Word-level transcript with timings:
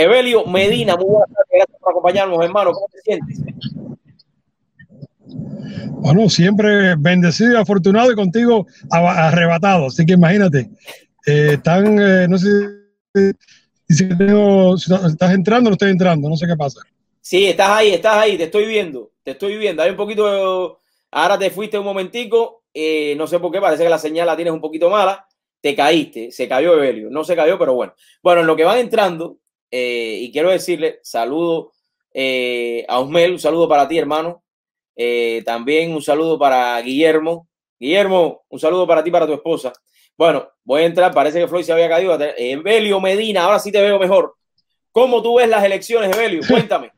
Evelio 0.00 0.46
Medina, 0.46 0.96
muy 0.96 1.06
buenas 1.06 1.28
tardes, 1.28 1.50
gracias 1.52 1.78
por 1.78 1.90
acompañarnos, 1.90 2.42
hermano. 2.42 2.72
¿Cómo 2.72 2.86
te 2.90 3.00
sientes? 3.02 3.38
Bueno, 6.02 6.28
siempre 6.30 6.94
bendecido, 6.96 7.58
afortunado 7.58 8.10
y 8.10 8.14
contigo 8.14 8.66
arrebatado. 8.90 9.86
Así 9.86 10.06
que 10.06 10.14
imagínate, 10.14 10.70
eh, 11.26 11.50
están, 11.52 11.98
eh, 12.00 12.26
no 12.28 12.38
sé 12.38 12.48
si 13.88 14.04
estás 14.04 15.34
entrando 15.34 15.68
o 15.68 15.70
no 15.70 15.74
estoy 15.74 15.90
entrando, 15.90 16.28
no 16.28 16.36
sé 16.36 16.46
qué 16.46 16.56
pasa. 16.56 16.80
Sí, 17.20 17.46
estás 17.46 17.68
ahí, 17.68 17.90
estás 17.90 18.16
ahí, 18.16 18.38
te 18.38 18.44
estoy 18.44 18.66
viendo, 18.66 19.12
te 19.22 19.32
estoy 19.32 19.58
viendo. 19.58 19.82
Hay 19.82 19.90
un 19.90 19.96
poquito, 19.96 20.78
ahora 21.10 21.38
te 21.38 21.50
fuiste 21.50 21.78
un 21.78 21.84
momentico, 21.84 22.62
eh, 22.72 23.14
no 23.18 23.26
sé 23.26 23.38
por 23.38 23.52
qué, 23.52 23.60
parece 23.60 23.82
que 23.82 23.90
la 23.90 23.98
señal 23.98 24.26
la 24.26 24.36
tienes 24.36 24.54
un 24.54 24.60
poquito 24.62 24.88
mala, 24.88 25.26
te 25.60 25.74
caíste, 25.74 26.32
se 26.32 26.48
cayó 26.48 26.72
Evelio, 26.72 27.10
no 27.10 27.22
se 27.22 27.36
cayó, 27.36 27.58
pero 27.58 27.74
bueno. 27.74 27.92
Bueno, 28.22 28.40
en 28.40 28.46
lo 28.46 28.56
que 28.56 28.64
van 28.64 28.78
entrando, 28.78 29.36
y 29.70 30.32
quiero 30.32 30.50
decirle, 30.50 31.00
saludo 31.02 31.72
a 32.88 32.98
Osmel, 32.98 33.32
un 33.32 33.38
saludo 33.38 33.68
para 33.68 33.86
ti, 33.86 33.98
hermano, 33.98 34.42
eh, 35.02 35.42
también 35.46 35.94
un 35.94 36.02
saludo 36.02 36.38
para 36.38 36.78
Guillermo. 36.82 37.48
Guillermo, 37.78 38.42
un 38.50 38.60
saludo 38.60 38.86
para 38.86 39.02
ti, 39.02 39.10
para 39.10 39.26
tu 39.26 39.32
esposa. 39.32 39.72
Bueno, 40.14 40.46
voy 40.62 40.82
a 40.82 40.84
entrar, 40.84 41.14
parece 41.14 41.40
que 41.40 41.48
Floyd 41.48 41.64
se 41.64 41.72
había 41.72 41.88
caído. 41.88 42.18
Evelio 42.36 43.00
Medina, 43.00 43.44
ahora 43.44 43.58
sí 43.58 43.72
te 43.72 43.80
veo 43.80 43.98
mejor. 43.98 44.34
¿Cómo 44.92 45.22
tú 45.22 45.36
ves 45.36 45.48
las 45.48 45.64
elecciones, 45.64 46.14
Evelio? 46.14 46.42
Cuéntame. 46.46 46.92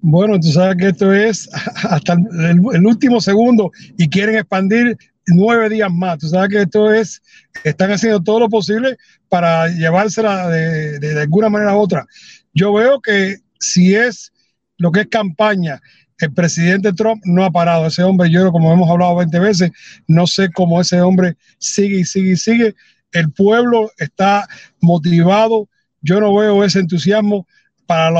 Bueno, 0.00 0.38
tú 0.38 0.48
sabes 0.48 0.76
que 0.76 0.88
esto 0.88 1.12
es 1.14 1.48
hasta 1.90 2.12
el, 2.12 2.86
último 2.86 3.22
segundo 3.22 3.70
y 3.96 4.06
quieren 4.10 4.36
expandir 4.36 4.98
nueve 5.28 5.68
días 5.68 5.90
más. 5.92 6.18
Tú 6.18 6.28
sabes 6.28 6.50
que 6.50 6.62
esto 6.62 6.92
es, 6.92 7.22
están 7.64 7.90
haciendo 7.92 8.22
todo 8.22 8.40
lo 8.40 8.48
posible 8.48 8.96
para 9.28 9.68
llevársela 9.68 10.48
de, 10.48 10.98
de 10.98 11.20
alguna 11.20 11.48
manera 11.48 11.76
u 11.76 11.80
otra. 11.80 12.06
Yo 12.52 12.72
veo 12.72 13.00
que 13.00 13.38
si 13.60 13.94
es 13.94 14.32
lo 14.76 14.92
que 14.92 15.00
es 15.00 15.06
campaña 15.08 15.80
el 16.18 16.32
presidente 16.32 16.92
Trump 16.92 17.22
no 17.24 17.44
ha 17.44 17.50
parado. 17.50 17.86
Ese 17.86 18.02
hombre, 18.02 18.30
yo 18.30 18.50
como 18.50 18.72
hemos 18.72 18.90
hablado 18.90 19.16
20 19.16 19.38
veces, 19.38 19.70
no 20.06 20.26
sé 20.26 20.50
cómo 20.52 20.80
ese 20.80 21.00
hombre 21.00 21.36
sigue 21.58 22.00
y 22.00 22.04
sigue 22.04 22.32
y 22.32 22.36
sigue. 22.36 22.74
El 23.12 23.32
pueblo 23.32 23.90
está 23.98 24.46
motivado. 24.80 25.68
Yo 26.00 26.20
no 26.20 26.34
veo 26.34 26.64
ese 26.64 26.80
entusiasmo 26.80 27.46
para 27.88 28.10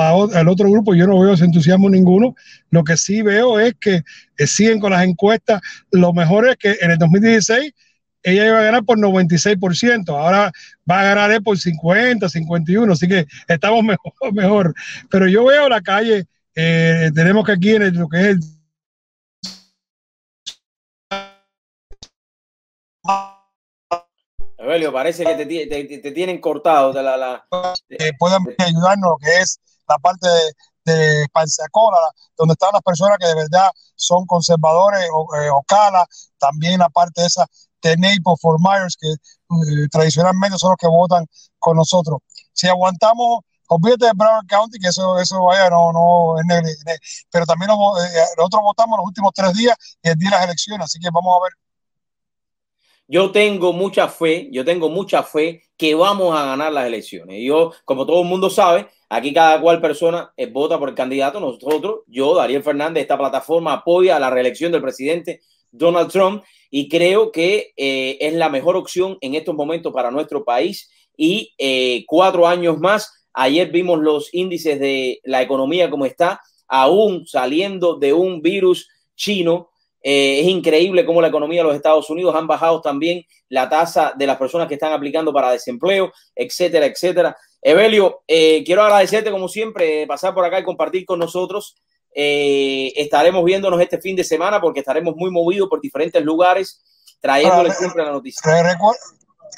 el 0.40 0.48
otro 0.48 0.70
grupo, 0.70 0.94
yo 0.94 1.06
no 1.06 1.20
veo 1.20 1.34
ese 1.34 1.44
entusiasmo 1.44 1.90
ninguno. 1.90 2.34
Lo 2.70 2.82
que 2.84 2.96
sí 2.96 3.20
veo 3.20 3.60
es 3.60 3.74
que 3.78 4.02
eh, 4.38 4.46
siguen 4.46 4.80
con 4.80 4.92
las 4.92 5.04
encuestas. 5.04 5.60
Lo 5.90 6.14
mejor 6.14 6.48
es 6.48 6.56
que 6.56 6.78
en 6.80 6.92
el 6.92 6.96
2016 6.96 7.74
ella 8.22 8.46
iba 8.46 8.60
a 8.60 8.62
ganar 8.62 8.84
por 8.84 8.98
96%, 8.98 10.08
ahora 10.08 10.50
va 10.90 11.00
a 11.00 11.04
ganar 11.04 11.42
por 11.42 11.58
50, 11.58 12.30
51, 12.30 12.90
así 12.90 13.06
que 13.06 13.26
estamos 13.46 13.84
mejor, 13.84 14.32
mejor. 14.32 14.74
Pero 15.10 15.28
yo 15.28 15.44
veo 15.44 15.68
la 15.68 15.82
calle 15.82 16.24
eh, 16.54 17.12
tenemos 17.14 17.44
que 17.44 17.52
aquí 17.52 17.74
en 17.74 17.94
lo 17.96 18.08
que 18.08 18.30
es 18.30 18.57
Parece 24.92 25.24
que 25.24 25.34
te, 25.34 25.98
te, 25.98 26.12
tienen 26.12 26.40
cortado 26.40 26.92
de 26.92 27.02
la, 27.02 27.16
la 27.16 27.46
eh, 27.88 28.12
pueden 28.18 28.42
ayudarnos 28.58 29.10
lo 29.10 29.16
que 29.16 29.38
es 29.38 29.58
la 29.88 29.98
parte 29.98 30.28
de, 30.28 30.52
de 30.84 31.28
donde 32.36 32.52
están 32.52 32.70
las 32.72 32.82
personas 32.82 33.18
que 33.18 33.26
de 33.26 33.34
verdad 33.34 33.70
son 33.94 34.26
conservadores 34.26 35.08
o, 35.12 35.34
eh, 35.36 35.50
Ocala, 35.50 36.06
también 36.38 36.80
la 36.80 36.88
parte 36.88 37.24
esa 37.24 37.46
de 37.82 37.96
Naples, 37.96 38.40
Fort 38.40 38.60
Myers, 38.60 38.96
que 38.98 39.08
eh, 39.08 39.88
tradicionalmente 39.90 40.58
son 40.58 40.70
los 40.70 40.78
que 40.78 40.88
votan 40.88 41.26
con 41.58 41.76
nosotros. 41.76 42.18
Si 42.52 42.68
aguantamos 42.68 43.40
olvídate 43.68 44.06
de 44.06 44.12
Broward 44.14 44.46
County, 44.46 44.78
que 44.78 44.88
eso, 44.88 45.18
eso 45.18 45.42
vaya, 45.44 45.68
no, 45.70 45.92
no, 45.92 46.36
pero 47.30 47.46
también 47.46 47.70
eh, 47.70 48.24
nosotros 48.36 48.62
votamos 48.62 48.98
los 48.98 49.06
últimos 49.06 49.32
tres 49.34 49.52
días 49.54 49.76
y 50.02 50.08
el 50.08 50.16
día 50.16 50.30
de 50.30 50.36
las 50.36 50.44
elecciones, 50.44 50.84
así 50.86 50.98
que 50.98 51.10
vamos 51.12 51.36
a 51.36 51.44
ver. 51.44 51.52
Yo 53.08 53.32
tengo 53.32 53.72
mucha 53.72 54.06
fe, 54.08 54.48
yo 54.52 54.64
tengo 54.64 54.88
mucha 54.88 55.22
fe 55.22 55.62
que 55.76 55.94
vamos 55.94 56.38
a 56.38 56.44
ganar 56.44 56.72
las 56.72 56.86
elecciones. 56.86 57.42
Yo, 57.42 57.72
como 57.84 58.06
todo 58.06 58.22
el 58.22 58.28
mundo 58.28 58.50
sabe, 58.50 58.86
aquí 59.08 59.32
cada 59.32 59.60
cual 59.60 59.80
persona 59.80 60.32
eh, 60.36 60.46
vota 60.46 60.78
por 60.78 60.90
el 60.90 60.94
candidato. 60.94 61.40
Nosotros, 61.40 62.02
yo, 62.06 62.34
Daniel 62.34 62.62
Fernández, 62.62 63.02
esta 63.02 63.18
plataforma 63.18 63.72
apoya 63.72 64.18
la 64.18 64.30
reelección 64.30 64.70
del 64.70 64.82
presidente 64.82 65.40
Donald 65.72 66.10
Trump 66.12 66.44
y 66.70 66.88
creo 66.88 67.32
que 67.32 67.72
eh, 67.76 68.18
es 68.20 68.34
la 68.34 68.50
mejor 68.50 68.76
opción 68.76 69.18
en 69.22 69.34
estos 69.34 69.54
momentos 69.54 69.92
para 69.92 70.10
nuestro 70.10 70.44
país 70.44 70.90
y 71.16 71.54
cuatro 72.06 72.46
años 72.46 72.78
más 72.78 73.18
Ayer 73.40 73.70
vimos 73.70 74.00
los 74.00 74.34
índices 74.34 74.80
de 74.80 75.20
la 75.22 75.40
economía 75.42 75.88
como 75.90 76.06
está, 76.06 76.40
aún 76.66 77.24
saliendo 77.24 77.96
de 77.96 78.12
un 78.12 78.42
virus 78.42 78.88
chino. 79.14 79.70
Eh, 80.02 80.40
es 80.40 80.46
increíble 80.46 81.04
cómo 81.04 81.20
la 81.20 81.28
economía 81.28 81.60
de 81.60 81.68
los 81.68 81.76
Estados 81.76 82.08
Unidos 82.08 82.34
han 82.34 82.46
bajado 82.46 82.80
también 82.80 83.24
la 83.48 83.68
tasa 83.68 84.12
de 84.16 84.26
las 84.26 84.36
personas 84.36 84.68
que 84.68 84.74
están 84.74 84.92
aplicando 84.92 85.32
para 85.32 85.50
desempleo, 85.50 86.12
etcétera, 86.34 86.86
etcétera. 86.86 87.36
Evelio, 87.60 88.22
eh, 88.28 88.62
quiero 88.64 88.82
agradecerte 88.82 89.30
como 89.30 89.48
siempre 89.48 90.06
pasar 90.06 90.34
por 90.34 90.44
acá 90.44 90.60
y 90.60 90.64
compartir 90.64 91.04
con 91.04 91.18
nosotros. 91.18 91.76
Eh, 92.14 92.92
estaremos 92.96 93.44
viéndonos 93.44 93.80
este 93.80 94.00
fin 94.00 94.16
de 94.16 94.24
semana 94.24 94.60
porque 94.60 94.80
estaremos 94.80 95.14
muy 95.16 95.30
movidos 95.30 95.68
por 95.68 95.80
diferentes 95.80 96.22
lugares, 96.22 96.82
trayéndoles 97.20 97.76
siempre 97.76 98.04
la 98.04 98.12
noticia. 98.12 98.40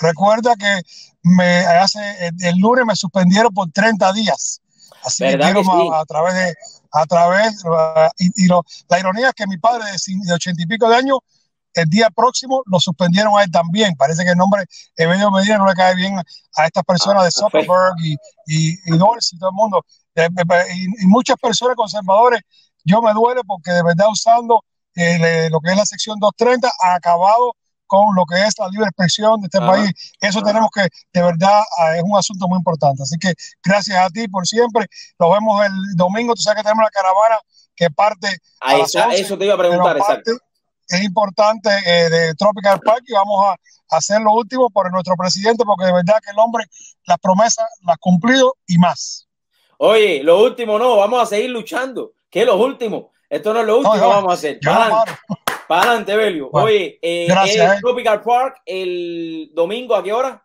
Recuerda 0.01 0.55
que 0.57 0.81
me 1.22 1.59
hace 1.59 1.99
el, 2.43 2.59
lunes 2.59 2.87
me 2.87 2.97
suspendieron 2.97 3.53
por 3.53 3.71
30 3.71 4.12
días. 4.15 4.62
Así 5.05 5.25
que, 5.25 5.34
a, 5.34 6.05
través 6.07 6.34
de 6.34 6.55
a 6.93 7.06
través 7.06 7.62
y, 8.19 8.49
la 8.49 8.99
ironía 8.99 9.28
es 9.28 9.34
que 9.34 9.47
mi 9.47 9.59
padre 9.59 9.84
de, 9.84 10.33
ochenta 10.33 10.62
y 10.62 10.67
pico 10.67 10.89
de 10.89 10.97
años 10.97 11.19
el 11.75 11.89
día 11.89 12.11
próximo 12.11 12.62
lo 12.67 12.81
suspendieron 12.81 13.39
a 13.39 13.45
él 13.45 13.51
también. 13.51 13.95
Parece 13.97 14.25
que 14.25 14.31
el 14.31 14.37
nombre 14.37 14.65
Evelio 14.97 15.31
Medina 15.31 15.59
no 15.59 15.67
le 15.67 15.75
cae 15.75 15.95
bien 15.95 16.19
a 16.56 16.67
estas 16.67 16.83
personas 16.84 17.23
de 17.23 17.28
ah, 17.28 17.31
Zuckerberg 17.31 17.95
y, 18.03 18.15
y, 18.47 18.71
y 18.87 18.99
Dorsey 18.99 19.37
y 19.37 19.39
todo 19.39 19.51
el 19.51 19.56
mundo. 19.56 19.84
Eh, 20.15 20.25
eh, 20.25 20.43
eh, 20.51 20.87
y, 21.01 21.06
muchas 21.06 21.37
personas 21.37 21.77
conservadores, 21.77 22.41
yo 22.84 23.01
me 23.01 23.12
duele 23.12 23.43
porque 23.47 23.71
de 23.71 23.83
verdad 23.83 24.09
usando 24.11 24.65
lo 24.95 25.61
que 25.61 25.71
es 25.71 25.77
la 25.77 25.87
sección 25.87 26.19
230 26.19 26.71
ha 26.83 26.95
acabado 26.95 27.55
con 27.91 28.15
lo 28.15 28.25
que 28.25 28.41
es 28.41 28.56
la 28.56 28.69
libre 28.69 28.87
expresión 28.87 29.41
de 29.41 29.47
este 29.47 29.59
país. 29.59 29.91
Eso 30.21 30.41
tenemos 30.43 30.71
que, 30.73 30.83
de 31.12 31.23
verdad, 31.23 31.61
ah, 31.78 31.97
es 31.97 32.03
un 32.05 32.17
asunto 32.17 32.47
muy 32.47 32.59
importante. 32.59 33.03
Así 33.03 33.19
que 33.19 33.34
gracias 33.65 33.99
a 33.99 34.09
ti 34.11 34.28
por 34.28 34.47
siempre. 34.47 34.87
Nos 35.19 35.33
vemos 35.33 35.67
el 35.67 35.73
domingo. 35.97 36.34
Tú 36.34 36.43
sabes 36.43 36.59
que 36.59 36.62
tenemos 36.62 36.84
la 36.84 36.91
caravana 36.91 37.37
que 37.75 37.91
parte. 37.91 38.28
A, 38.61 38.77
eso 38.77 39.37
te 39.37 39.45
iba 39.45 39.55
a 39.55 39.59
preguntar, 39.59 39.97
exacto. 39.97 40.31
Es 40.89 41.03
importante 41.03 41.69
eh, 41.84 42.09
de 42.09 42.34
Tropical 42.34 42.78
Park 42.81 43.03
y 43.09 43.12
vamos 43.12 43.45
a 43.45 43.97
hacer 43.97 44.21
lo 44.21 44.34
último 44.34 44.71
por 44.71 44.91
nuestro 44.93 45.17
presidente, 45.17 45.65
porque 45.65 45.87
de 45.87 45.93
verdad 45.93 46.21
que 46.25 46.31
el 46.31 46.39
hombre 46.39 46.67
las 47.07 47.19
promesas 47.19 47.67
las 47.84 47.95
ha 47.95 47.99
cumplido 47.99 48.57
y 48.69 48.78
más. 48.78 49.27
Oye, 49.78 50.22
lo 50.22 50.45
último 50.45 50.78
no, 50.78 50.97
vamos 50.97 51.21
a 51.21 51.27
seguir 51.27 51.51
luchando. 51.51 52.12
¿Qué 52.31 52.43
es 52.43 52.47
lo 52.47 52.57
último? 52.57 53.11
Esto 53.28 53.53
no 53.53 53.61
es 53.61 53.67
lo 53.67 53.78
último 53.78 53.95
que 53.95 54.01
vamos 54.01 54.31
a 54.31 54.34
hacer. 54.34 54.61
Para 55.71 55.83
adelante, 55.83 56.17
Belio. 56.17 56.51
Oye, 56.51 56.99
eh, 57.01 57.29
eh. 57.29 57.79
Tropical 57.81 58.21
Park 58.23 58.61
el 58.67 59.53
domingo, 59.55 59.95
¿a 59.95 60.03
qué 60.03 60.13
hora? 60.13 60.45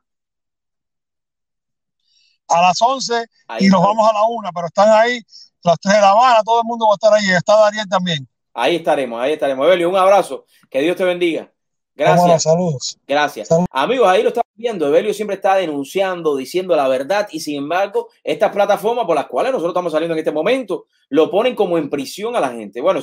A 2.48 2.62
las 2.62 2.80
11 2.80 3.26
y 3.58 3.68
nos 3.70 3.82
vamos 3.82 4.08
a 4.08 4.14
la 4.14 4.24
1, 4.24 4.50
pero 4.54 4.68
están 4.68 4.88
ahí 4.92 5.20
las 5.64 5.80
tres 5.80 5.96
de 5.96 6.02
La 6.02 6.12
Habana, 6.12 6.44
todo 6.46 6.62
el 6.62 6.68
mundo 6.68 6.86
va 6.86 6.94
a 6.94 6.98
estar 7.02 7.12
ahí. 7.12 7.36
Está 7.36 7.60
Dariel 7.60 7.90
también. 7.90 8.28
Ahí 8.54 8.76
estaremos, 8.76 9.20
ahí 9.20 9.34
estaremos. 9.34 9.68
Belio, 9.68 9.90
un 9.90 9.96
abrazo. 9.96 10.46
Que 10.70 10.82
Dios 10.82 10.96
te 10.96 11.04
bendiga. 11.04 11.52
Gracias. 11.96 12.44
saludos. 12.44 13.00
Gracias. 13.08 13.50
Amigos, 13.72 14.08
ahí 14.08 14.22
lo 14.22 14.28
estamos 14.28 14.54
viendo. 14.54 14.88
Evelio 14.88 15.12
siempre 15.12 15.38
está 15.38 15.56
denunciando, 15.56 16.36
diciendo 16.36 16.76
la 16.76 16.88
verdad 16.88 17.28
y 17.32 17.40
sin 17.40 17.58
embargo, 17.58 18.10
estas 18.24 18.52
plataformas 18.52 19.08
por 19.08 19.16
las 19.16 19.26
cuales 19.26 19.54
nosotros 19.54 19.72
estamos 19.72 19.92
saliendo 19.92 20.14
en 20.14 20.20
este 20.20 20.32
momento 20.32 20.86
lo 21.10 21.32
ponen 21.32 21.56
como 21.56 21.80
en 21.80 21.90
prisión 21.90 22.36
a 22.36 22.40
la 22.40 22.50
gente. 22.50 22.80
Bueno, 22.80 23.00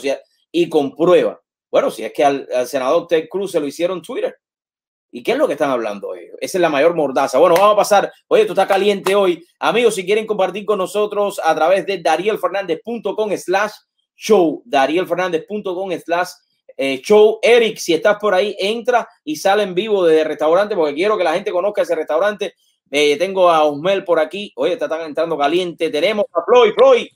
y 0.52 0.68
con 0.68 0.94
prueba. 0.94 1.42
Bueno, 1.72 1.90
si 1.90 2.04
es 2.04 2.12
que 2.12 2.22
al, 2.22 2.46
senador 2.66 3.06
Ted 3.06 3.28
Cruz 3.30 3.50
se 3.50 3.58
lo 3.58 3.66
hicieron 3.66 4.02
Twitter. 4.02 4.36
¿Y 5.10 5.22
qué 5.22 5.32
es 5.32 5.38
lo 5.38 5.46
que 5.46 5.54
están 5.54 5.70
hablando 5.70 6.14
ellos? 6.14 6.36
Esa 6.38 6.58
es 6.58 6.62
la 6.62 6.68
mayor 6.68 6.94
mordaza. 6.94 7.38
Bueno, 7.38 7.56
vamos 7.56 7.72
a 7.72 7.76
pasar. 7.76 8.12
Oye, 8.28 8.44
tú 8.44 8.52
estás 8.52 8.68
caliente 8.68 9.14
hoy. 9.14 9.42
Amigos, 9.58 9.94
si 9.94 10.04
quieren 10.04 10.26
compartir 10.26 10.66
con 10.66 10.78
nosotros 10.78 11.40
a 11.42 11.54
través 11.54 11.86
de 11.86 11.98
darielfernandez.com 11.98 13.36
slash 13.38 13.72
show, 14.14 14.62
darielfernandez.com 14.66 15.90
slash 15.98 16.28
eh, 16.76 17.00
show. 17.02 17.38
Eric, 17.42 17.78
si 17.78 17.94
estás 17.94 18.18
por 18.18 18.34
ahí, 18.34 18.54
entra 18.58 19.08
y 19.24 19.36
sale 19.36 19.62
en 19.62 19.74
vivo 19.74 20.04
desde 20.04 20.24
restaurante 20.24 20.74
porque 20.74 20.94
quiero 20.94 21.16
que 21.16 21.24
la 21.24 21.32
gente 21.32 21.50
conozca 21.50 21.82
ese 21.82 21.94
restaurante. 21.94 22.54
Eh, 22.90 23.16
tengo 23.16 23.48
a 23.50 23.64
Osmel 23.64 24.04
por 24.04 24.18
aquí. 24.18 24.52
Oye, 24.56 24.74
está 24.74 25.06
entrando 25.06 25.38
caliente. 25.38 25.88
Tenemos 25.88 26.26
a 26.34 26.44
Floyd. 26.44 26.72
Floyd, 26.74 27.06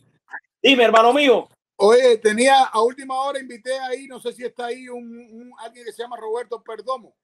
dime, 0.63 0.85
hermano 0.85 1.13
mío. 1.13 1.47
Oye, 1.79 2.17
tenía 2.19 2.65
a 2.65 2.81
última 2.83 3.15
hora, 3.21 3.39
invité 3.39 3.79
ahí, 3.79 4.07
no 4.07 4.19
sé 4.19 4.33
si 4.33 4.45
está 4.45 4.67
ahí 4.67 4.89
un, 4.89 5.53
alguien 5.59 5.85
que 5.85 5.93
se 5.93 6.03
llama 6.03 6.17
Roberto 6.17 6.63
Perdomo. 6.63 7.15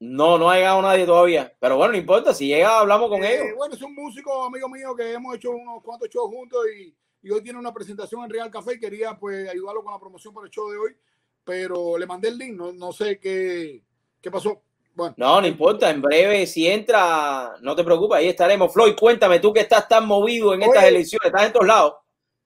No, 0.00 0.36
no 0.38 0.50
ha 0.50 0.56
llegado 0.56 0.82
nadie 0.82 1.06
todavía. 1.06 1.54
Pero 1.58 1.76
bueno, 1.76 1.92
no 1.92 1.98
importa. 1.98 2.34
Si 2.34 2.48
llega, 2.48 2.80
hablamos 2.80 3.08
con 3.08 3.24
Eh, 3.24 3.34
ellos. 3.34 3.56
Bueno, 3.56 3.74
es 3.74 3.82
un 3.82 3.94
músico 3.94 4.44
amigo 4.44 4.68
mío 4.68 4.94
que 4.94 5.12
hemos 5.12 5.36
hecho 5.36 5.50
unos 5.52 5.82
cuantos 5.82 6.08
shows 6.10 6.28
juntos 6.30 6.60
y, 6.76 6.94
y 7.22 7.30
hoy 7.30 7.42
tiene 7.42 7.58
una 7.58 7.72
presentación 7.72 8.22
en 8.24 8.30
Real 8.30 8.50
Café 8.50 8.74
y 8.74 8.80
quería 8.80 9.16
pues 9.16 9.48
ayudarlo 9.48 9.82
con 9.82 9.92
la 9.92 10.00
promoción 10.00 10.34
para 10.34 10.46
el 10.46 10.50
show 10.52 10.68
de 10.70 10.78
hoy, 10.78 10.96
pero 11.44 11.96
le 11.96 12.06
mandé 12.06 12.28
el 12.28 12.36
link, 12.38 12.54
no, 12.56 12.72
no 12.72 12.92
sé 12.92 13.18
qué, 13.18 13.82
qué 14.20 14.30
pasó. 14.30 14.60
Bueno, 14.94 15.14
No, 15.16 15.40
no 15.40 15.46
importa. 15.46 15.88
En 15.90 16.02
breve, 16.02 16.46
si 16.46 16.66
entra, 16.66 17.54
no 17.62 17.74
te 17.76 17.84
preocupes, 17.84 18.18
ahí 18.18 18.28
estaremos. 18.28 18.72
Floyd, 18.72 18.94
cuéntame, 18.98 19.38
tú 19.40 19.52
que 19.52 19.60
estás 19.60 19.86
tan 19.88 20.06
movido 20.06 20.52
en 20.52 20.62
estas 20.62 20.84
elecciones, 20.84 21.26
estás 21.26 21.46
en 21.46 21.52
todos 21.52 21.66
lados. 21.66 21.94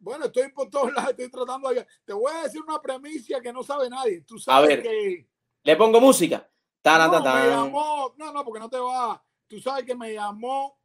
Bueno, 0.00 0.24
estoy 0.24 0.50
por 0.50 0.68
todos 0.68 0.92
lados, 0.92 1.10
estoy 1.10 1.30
tratando 1.30 1.68
de... 1.68 1.86
Te 2.04 2.12
voy 2.12 2.32
a 2.34 2.42
decir 2.42 2.60
una 2.62 2.80
premisa 2.80 3.40
que 3.40 3.52
no 3.52 3.62
sabe 3.62 3.88
nadie. 3.88 4.22
Tú 4.22 4.36
A 4.36 4.40
sabes 4.40 4.68
ver. 4.68 4.82
que... 4.82 5.28
Le 5.62 5.76
pongo 5.76 6.00
música. 6.00 6.48
Tan, 6.82 7.10
No, 7.10 7.22
tan, 7.22 7.42
me 7.44 7.50
llamó, 7.50 8.14
no, 8.16 8.32
no, 8.32 8.44
porque 8.44 8.60
no 8.60 8.68
te 8.70 8.78
va. 8.78 9.22
Tú 9.46 9.60
sabes 9.60 9.84
que 9.84 9.94
me 9.94 10.14
llamó, 10.14 10.78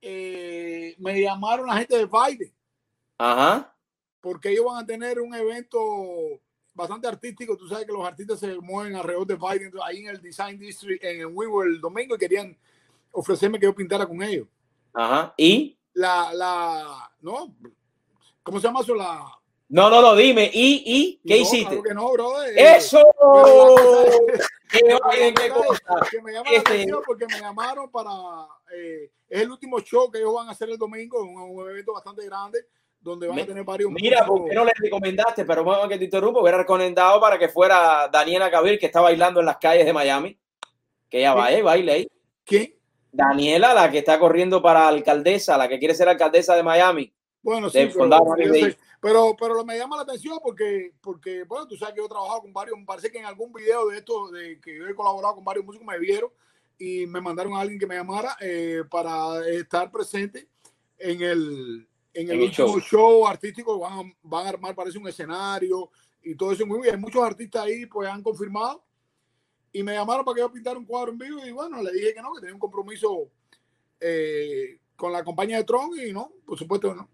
eh, 0.00 0.94
me 0.98 1.20
llamaron 1.20 1.66
la 1.66 1.76
gente 1.76 1.96
de 1.98 2.06
Biden. 2.06 2.52
Ajá. 3.18 3.70
porque 4.20 4.50
ellos 4.50 4.64
van 4.64 4.82
a 4.82 4.86
tener 4.86 5.20
un 5.20 5.34
evento 5.34 5.78
bastante 6.72 7.06
artístico. 7.06 7.56
Tú 7.56 7.68
sabes 7.68 7.84
que 7.86 7.92
los 7.92 8.04
artistas 8.06 8.40
se 8.40 8.58
mueven 8.58 8.96
alrededor 8.96 9.26
de 9.26 9.36
Biden, 9.36 9.72
ahí 9.84 9.98
en 9.98 10.08
el 10.08 10.20
Design 10.22 10.58
District, 10.58 11.04
en 11.04 11.20
el 11.20 11.26
Weaver 11.26 11.68
el 11.68 11.80
domingo, 11.80 12.14
y 12.16 12.18
querían 12.18 12.56
ofrecerme 13.12 13.60
que 13.60 13.66
yo 13.66 13.74
pintara 13.74 14.06
con 14.06 14.22
ellos. 14.22 14.48
Ajá. 14.94 15.34
¿Y? 15.36 15.78
La, 15.92 16.32
la, 16.34 17.12
¿no? 17.20 17.54
¿Cómo 18.44 18.60
se 18.60 18.68
llama 18.68 18.80
eso? 18.80 18.94
La, 18.94 19.24
No, 19.70 19.90
no, 19.90 20.00
no, 20.00 20.14
dime. 20.14 20.48
¿Y? 20.52 20.82
¿Y? 20.86 21.20
¿Qué 21.26 21.34
no, 21.36 21.42
hiciste? 21.42 21.66
claro 21.66 21.82
que 21.82 21.94
no, 21.94 22.12
brother. 22.12 22.56
Eh, 22.56 22.76
¡Eso! 22.76 23.02
me 26.22 26.32
llama 26.32 26.50
la 26.52 26.60
atención 26.60 27.02
porque 27.06 27.26
me 27.26 27.40
llamaron 27.40 27.90
para 27.90 28.10
eh, 28.74 29.10
es 29.28 29.40
el 29.42 29.50
último 29.50 29.80
show 29.80 30.10
que 30.10 30.18
ellos 30.18 30.34
van 30.34 30.48
a 30.48 30.52
hacer 30.52 30.68
el 30.70 30.78
domingo, 30.78 31.22
un, 31.22 31.36
un 31.58 31.70
evento 31.70 31.92
bastante 31.92 32.24
grande 32.24 32.66
donde 33.00 33.26
van 33.26 33.36
Me- 33.36 33.42
a 33.42 33.46
tener 33.46 33.64
varios 33.64 33.90
Mira. 33.90 34.24
¿por 34.26 34.48
qué 34.48 34.54
no 34.54 34.64
le 34.64 34.72
recomendaste? 34.76 35.44
Pero 35.44 35.62
bueno, 35.64 35.88
que 35.88 35.98
te 35.98 36.04
interrumpo, 36.04 36.40
hubiera 36.40 36.58
recomendado 36.58 37.20
para 37.20 37.38
que 37.38 37.48
fuera 37.48 38.08
Daniela 38.08 38.48
Gavir, 38.48 38.78
que 38.78 38.86
está 38.86 39.00
bailando 39.00 39.40
en 39.40 39.46
las 39.46 39.58
calles 39.58 39.84
de 39.86 39.92
Miami. 39.92 40.38
Que 41.08 41.18
ella 41.18 41.34
vaya 41.34 41.58
y 41.58 41.62
baile 41.62 41.92
ahí. 41.92 42.08
¿Quién? 42.44 42.74
Daniela, 43.12 43.74
la 43.74 43.90
que 43.90 43.98
está 43.98 44.18
corriendo 44.18 44.60
para 44.60 44.88
alcaldesa, 44.88 45.56
la 45.56 45.68
que 45.68 45.78
quiere 45.78 45.94
ser 45.94 46.08
alcaldesa 46.08 46.56
de 46.56 46.62
Miami. 46.64 47.13
Bueno, 47.44 47.68
sí, 47.68 47.78
pero, 47.92 48.54
sé, 48.54 48.78
pero, 49.00 49.36
pero 49.38 49.64
me 49.64 49.76
llama 49.78 49.96
la 49.96 50.02
atención 50.02 50.38
porque, 50.42 50.92
porque, 51.00 51.44
bueno, 51.44 51.68
tú 51.68 51.76
sabes 51.76 51.94
que 51.94 52.00
yo 52.00 52.06
he 52.06 52.08
trabajado 52.08 52.40
con 52.40 52.52
varios, 52.52 52.76
me 52.78 52.84
parece 52.86 53.12
que 53.12 53.18
en 53.18 53.26
algún 53.26 53.52
video 53.52 53.86
de 53.88 53.98
esto, 53.98 54.30
de 54.30 54.58
que 54.60 54.76
yo 54.78 54.86
he 54.88 54.94
colaborado 54.94 55.34
con 55.36 55.44
varios 55.44 55.64
músicos, 55.64 55.86
me 55.86 55.98
vieron 55.98 56.30
y 56.78 57.06
me 57.06 57.20
mandaron 57.20 57.52
a 57.54 57.60
alguien 57.60 57.78
que 57.78 57.86
me 57.86 57.94
llamara 57.96 58.36
eh, 58.40 58.82
para 58.90 59.46
estar 59.48 59.90
presente 59.92 60.48
en 60.98 61.20
el, 61.22 61.86
en 62.14 62.30
el, 62.30 62.36
En 62.36 62.42
el 62.44 62.50
show. 62.50 62.80
show. 62.80 63.26
artístico. 63.26 63.78
Van, 63.78 63.92
a- 64.08 64.12
van 64.22 64.46
a 64.46 64.48
armar, 64.48 64.74
parece 64.74 64.98
un 64.98 65.06
escenario 65.06 65.90
y 66.22 66.34
todo 66.34 66.52
eso 66.52 66.66
muy 66.66 66.80
bien. 66.80 66.98
Muchos 66.98 67.22
artistas 67.22 67.64
ahí 67.64 67.84
pues 67.86 68.08
han 68.08 68.22
confirmado 68.22 68.82
y 69.70 69.82
me 69.82 69.92
llamaron 69.92 70.24
para 70.24 70.34
que 70.36 70.40
yo 70.40 70.50
pintara 70.50 70.78
un 70.78 70.86
cuadro 70.86 71.12
en 71.12 71.18
vivo 71.18 71.44
y 71.46 71.50
bueno, 71.52 71.82
le 71.82 71.92
dije 71.92 72.14
que 72.14 72.22
no, 72.22 72.32
que 72.32 72.40
tenía 72.40 72.54
un 72.54 72.60
compromiso 72.60 73.28
eh, 74.00 74.78
con 74.96 75.12
la 75.12 75.22
compañía 75.22 75.58
de 75.58 75.64
Tron 75.64 75.90
y 75.98 76.12
no, 76.12 76.32
por 76.46 76.58
supuesto 76.58 76.88
que 76.90 76.94
no. 76.96 77.08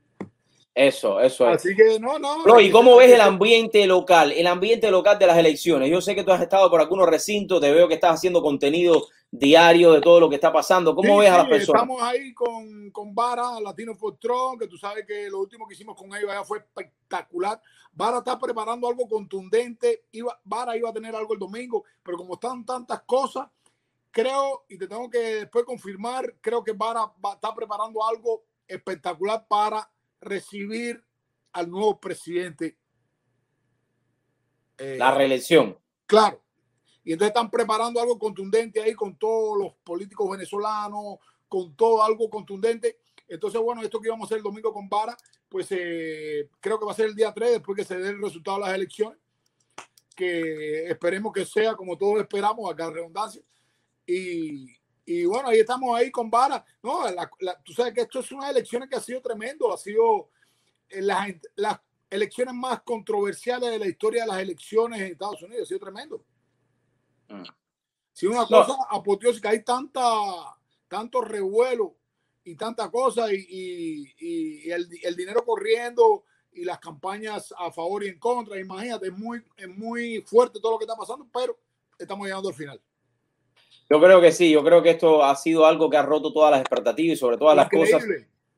Eso, 0.74 1.20
eso 1.20 1.48
es. 1.50 1.56
Así 1.56 1.74
que 1.74 1.98
no, 1.98 2.18
no. 2.18 2.42
Flo, 2.42 2.60
¿y 2.60 2.70
cómo 2.70 2.96
ves 2.96 3.12
el 3.12 3.20
ambiente 3.20 3.86
local? 3.86 4.32
El 4.32 4.46
ambiente 4.46 4.90
local 4.90 5.18
de 5.18 5.26
las 5.26 5.36
elecciones. 5.36 5.90
Yo 5.90 6.00
sé 6.00 6.14
que 6.14 6.22
tú 6.22 6.30
has 6.30 6.40
estado 6.40 6.70
por 6.70 6.80
algunos 6.80 7.08
recintos, 7.08 7.60
te 7.60 7.72
veo 7.72 7.88
que 7.88 7.94
estás 7.94 8.14
haciendo 8.14 8.40
contenido 8.40 9.02
diario 9.32 9.92
de 9.92 10.00
todo 10.00 10.20
lo 10.20 10.28
que 10.28 10.36
está 10.36 10.52
pasando. 10.52 10.94
¿Cómo 10.94 11.14
Sí, 11.14 11.20
ves 11.20 11.30
a 11.30 11.38
las 11.38 11.46
sí, 11.46 11.50
personas? 11.50 11.82
Estamos 11.82 12.02
ahí 12.02 12.32
con, 12.32 12.90
con 12.92 13.14
Vara, 13.14 13.60
Latino 13.60 13.96
for 13.96 14.16
Tron, 14.18 14.58
que 14.58 14.68
tú 14.68 14.76
sabes 14.76 15.04
que 15.06 15.28
lo 15.28 15.40
último 15.40 15.66
que 15.66 15.74
hicimos 15.74 15.96
con 15.96 16.14
ellos 16.14 16.30
allá 16.30 16.44
fue 16.44 16.58
espectacular. 16.58 17.60
Vara 17.92 18.18
está 18.18 18.38
preparando 18.38 18.88
algo 18.88 19.08
contundente. 19.08 20.04
Iba, 20.12 20.40
Vara 20.44 20.76
iba 20.76 20.88
a 20.90 20.92
tener 20.92 21.14
algo 21.16 21.34
el 21.34 21.40
domingo, 21.40 21.84
pero 22.02 22.16
como 22.16 22.34
están 22.34 22.64
tantas 22.64 23.02
cosas, 23.02 23.48
creo, 24.12 24.64
y 24.68 24.78
te 24.78 24.86
tengo 24.86 25.10
que 25.10 25.18
después 25.18 25.64
confirmar, 25.64 26.36
creo 26.40 26.62
que 26.62 26.72
Vara 26.72 27.00
va- 27.24 27.34
está 27.34 27.52
preparando 27.54 28.06
algo 28.06 28.44
espectacular 28.66 29.46
para 29.48 29.88
recibir 30.20 31.04
al 31.52 31.70
nuevo 31.70 32.00
presidente. 32.00 32.76
Eh, 34.78 34.96
La 34.98 35.14
reelección. 35.14 35.78
Claro. 36.06 36.42
Y 37.04 37.12
entonces 37.12 37.30
están 37.30 37.50
preparando 37.50 38.00
algo 38.00 38.18
contundente 38.18 38.80
ahí 38.80 38.94
con 38.94 39.16
todos 39.16 39.58
los 39.58 39.74
políticos 39.82 40.30
venezolanos, 40.30 41.18
con 41.48 41.74
todo 41.74 42.02
algo 42.02 42.28
contundente. 42.28 42.98
Entonces, 43.26 43.60
bueno, 43.60 43.82
esto 43.82 44.00
que 44.00 44.08
íbamos 44.08 44.24
a 44.24 44.26
hacer 44.26 44.38
el 44.38 44.44
domingo 44.44 44.72
con 44.72 44.88
Vara, 44.88 45.16
pues 45.48 45.68
eh, 45.70 46.48
creo 46.60 46.78
que 46.78 46.84
va 46.84 46.92
a 46.92 46.96
ser 46.96 47.06
el 47.06 47.14
día 47.14 47.32
3, 47.32 47.52
después 47.52 47.76
que 47.76 47.84
se 47.84 47.98
dé 47.98 48.10
el 48.10 48.20
resultado 48.20 48.58
de 48.58 48.66
las 48.66 48.74
elecciones, 48.74 49.18
que 50.14 50.86
esperemos 50.88 51.32
que 51.32 51.44
sea 51.44 51.74
como 51.74 51.96
todos 51.96 52.20
esperamos, 52.20 52.70
acá 52.70 52.90
redundancia. 52.90 53.42
Y, 54.06 54.66
y 55.12 55.24
bueno, 55.24 55.48
ahí 55.48 55.58
estamos 55.60 55.96
ahí 55.98 56.10
con 56.10 56.30
Vara. 56.30 56.64
No, 56.82 57.10
la- 57.10 57.30
la- 57.40 57.60
tú 57.62 57.72
sabes 57.72 57.92
que 57.94 58.02
esto 58.02 58.20
es 58.20 58.30
una 58.32 58.48
elección 58.50 58.88
que 58.88 58.96
ha 58.96 59.00
sido 59.00 59.20
tremendo, 59.20 59.72
ha 59.72 59.76
sido 59.78 60.30
eh, 60.88 61.02
las, 61.02 61.28
las 61.56 61.80
elecciones 62.08 62.54
más 62.54 62.82
controversiales 62.82 63.70
de 63.70 63.78
la 63.78 63.86
historia 63.88 64.22
de 64.22 64.28
las 64.28 64.40
elecciones 64.40 65.00
en 65.00 65.06
Estados 65.12 65.42
Unidos, 65.42 65.64
ha 65.64 65.66
sido 65.66 65.80
tremendo. 65.80 66.24
Mm. 67.28 67.42
Si 68.12 68.26
una 68.26 68.40
No. 68.42 68.46
cosa 68.48 68.76
apoteósica, 68.90 69.50
hay 69.50 69.62
tanta, 69.64 70.00
tanto 70.88 71.20
revuelo 71.22 71.96
y 72.44 72.54
tanta 72.56 72.90
cosa 72.90 73.32
y, 73.32 73.36
y- 73.48 74.14
y- 74.18 74.68
y 74.68 74.70
el, 74.70 74.88
el 75.02 75.16
dinero 75.16 75.44
corriendo 75.44 76.24
y 76.52 76.64
las 76.64 76.78
campañas 76.80 77.54
a 77.56 77.70
favor 77.72 78.02
y 78.04 78.08
en 78.08 78.18
contra, 78.18 78.58
imagínate, 78.58 79.06
es 79.06 79.12
muy, 79.16 79.42
es 79.56 79.68
muy 79.68 80.20
fuerte 80.22 80.58
todo 80.60 80.72
lo 80.72 80.78
que 80.78 80.84
está 80.84 80.96
pasando, 80.96 81.26
pero 81.32 81.58
estamos 81.98 82.26
llegando 82.26 82.48
al 82.48 82.54
final. 82.54 82.80
Yo 83.90 84.00
creo 84.00 84.20
que 84.20 84.30
sí, 84.30 84.50
yo 84.50 84.62
creo 84.62 84.82
que 84.82 84.90
esto 84.90 85.24
ha 85.24 85.34
sido 85.34 85.66
algo 85.66 85.90
que 85.90 85.96
ha 85.96 86.02
roto 86.02 86.32
todas 86.32 86.52
las 86.52 86.60
expectativas 86.60 87.16
y 87.16 87.18
sobre 87.18 87.36
todas 87.36 87.56
las 87.56 87.68
cosas. 87.68 88.04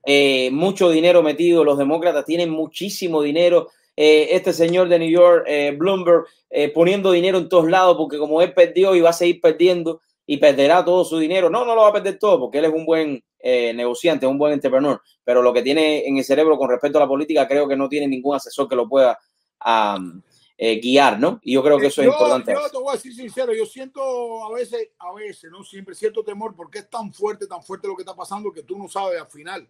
Eh, 0.04 0.50
mucho 0.52 0.90
dinero 0.90 1.22
metido, 1.22 1.64
los 1.64 1.78
demócratas 1.78 2.26
tienen 2.26 2.50
muchísimo 2.50 3.22
dinero. 3.22 3.70
Eh, 3.96 4.28
este 4.32 4.52
señor 4.52 4.88
de 4.88 4.98
New 4.98 5.10
York, 5.10 5.44
eh, 5.46 5.74
Bloomberg, 5.76 6.24
eh, 6.50 6.68
poniendo 6.68 7.12
dinero 7.12 7.38
en 7.38 7.48
todos 7.48 7.68
lados 7.68 7.96
porque 7.96 8.18
como 8.18 8.42
él 8.42 8.52
perdió 8.52 8.94
y 8.94 9.00
va 9.00 9.10
a 9.10 9.14
seguir 9.14 9.40
perdiendo 9.40 10.02
y 10.26 10.36
perderá 10.36 10.84
todo 10.84 11.04
su 11.04 11.18
dinero. 11.18 11.48
No, 11.48 11.64
no 11.64 11.74
lo 11.74 11.82
va 11.82 11.88
a 11.88 11.92
perder 11.94 12.18
todo 12.18 12.38
porque 12.38 12.58
él 12.58 12.66
es 12.66 12.72
un 12.72 12.84
buen 12.84 13.24
eh, 13.38 13.72
negociante, 13.74 14.26
un 14.26 14.38
buen 14.38 14.52
entrepreneur, 14.52 15.00
pero 15.24 15.42
lo 15.42 15.52
que 15.52 15.62
tiene 15.62 16.06
en 16.06 16.18
el 16.18 16.24
cerebro 16.24 16.58
con 16.58 16.68
respecto 16.68 16.98
a 16.98 17.02
la 17.02 17.08
política 17.08 17.48
creo 17.48 17.66
que 17.66 17.76
no 17.76 17.88
tiene 17.88 18.06
ningún 18.06 18.36
asesor 18.36 18.68
que 18.68 18.76
lo 18.76 18.88
pueda 18.88 19.18
am, 19.60 20.22
eh, 20.58 20.80
guiar, 20.80 21.18
¿no? 21.18 21.40
Y 21.42 21.54
yo 21.54 21.62
creo 21.62 21.78
que 21.78 21.86
eso 21.86 22.02
es 22.02 22.06
yo, 22.06 22.12
importante. 22.12 22.52
Yo 22.52 22.70
te 22.70 22.78
voy 22.78 22.90
a 22.90 22.96
decir 22.96 23.14
sincero, 23.14 23.52
yo 23.54 23.66
siento 23.66 24.44
a 24.44 24.52
veces, 24.52 24.90
a 24.98 25.12
veces, 25.12 25.50
no 25.50 25.64
siempre, 25.64 25.94
cierto 25.94 26.22
temor 26.22 26.54
porque 26.54 26.80
es 26.80 26.90
tan 26.90 27.12
fuerte, 27.12 27.46
tan 27.46 27.62
fuerte 27.62 27.88
lo 27.88 27.96
que 27.96 28.02
está 28.02 28.14
pasando 28.14 28.52
que 28.52 28.62
tú 28.62 28.78
no 28.78 28.88
sabes 28.88 29.20
al 29.20 29.28
final. 29.28 29.68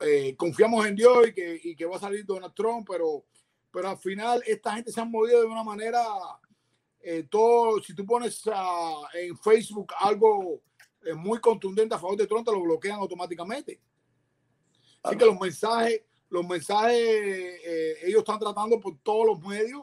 Eh, 0.00 0.34
confiamos 0.36 0.86
en 0.86 0.96
Dios 0.96 1.28
y 1.28 1.32
que, 1.32 1.60
y 1.62 1.76
que 1.76 1.84
va 1.84 1.96
a 1.96 2.00
salir 2.00 2.24
Donald 2.24 2.54
Trump, 2.54 2.88
pero, 2.90 3.24
pero 3.70 3.90
al 3.90 3.98
final 3.98 4.42
esta 4.46 4.74
gente 4.74 4.92
se 4.92 5.00
han 5.00 5.10
movido 5.10 5.40
de 5.40 5.46
una 5.46 5.64
manera, 5.64 6.04
eh, 7.00 7.26
todo, 7.30 7.80
si 7.82 7.94
tú 7.94 8.04
pones 8.04 8.42
ah, 8.52 9.08
en 9.14 9.36
Facebook 9.38 9.92
algo 9.98 10.62
eh, 11.04 11.14
muy 11.14 11.38
contundente 11.40 11.94
a 11.94 11.98
favor 11.98 12.16
de 12.16 12.26
Trump, 12.26 12.46
te 12.46 12.52
lo 12.52 12.62
bloquean 12.62 12.98
automáticamente. 12.98 13.80
Así 15.02 15.16
que 15.16 15.24
los 15.24 15.38
mensajes, 15.38 16.02
los 16.30 16.46
mensajes, 16.46 16.96
eh, 16.98 17.94
ellos 18.04 18.18
están 18.20 18.38
tratando 18.38 18.78
por 18.80 18.94
todos 19.02 19.26
los 19.26 19.40
medios 19.40 19.82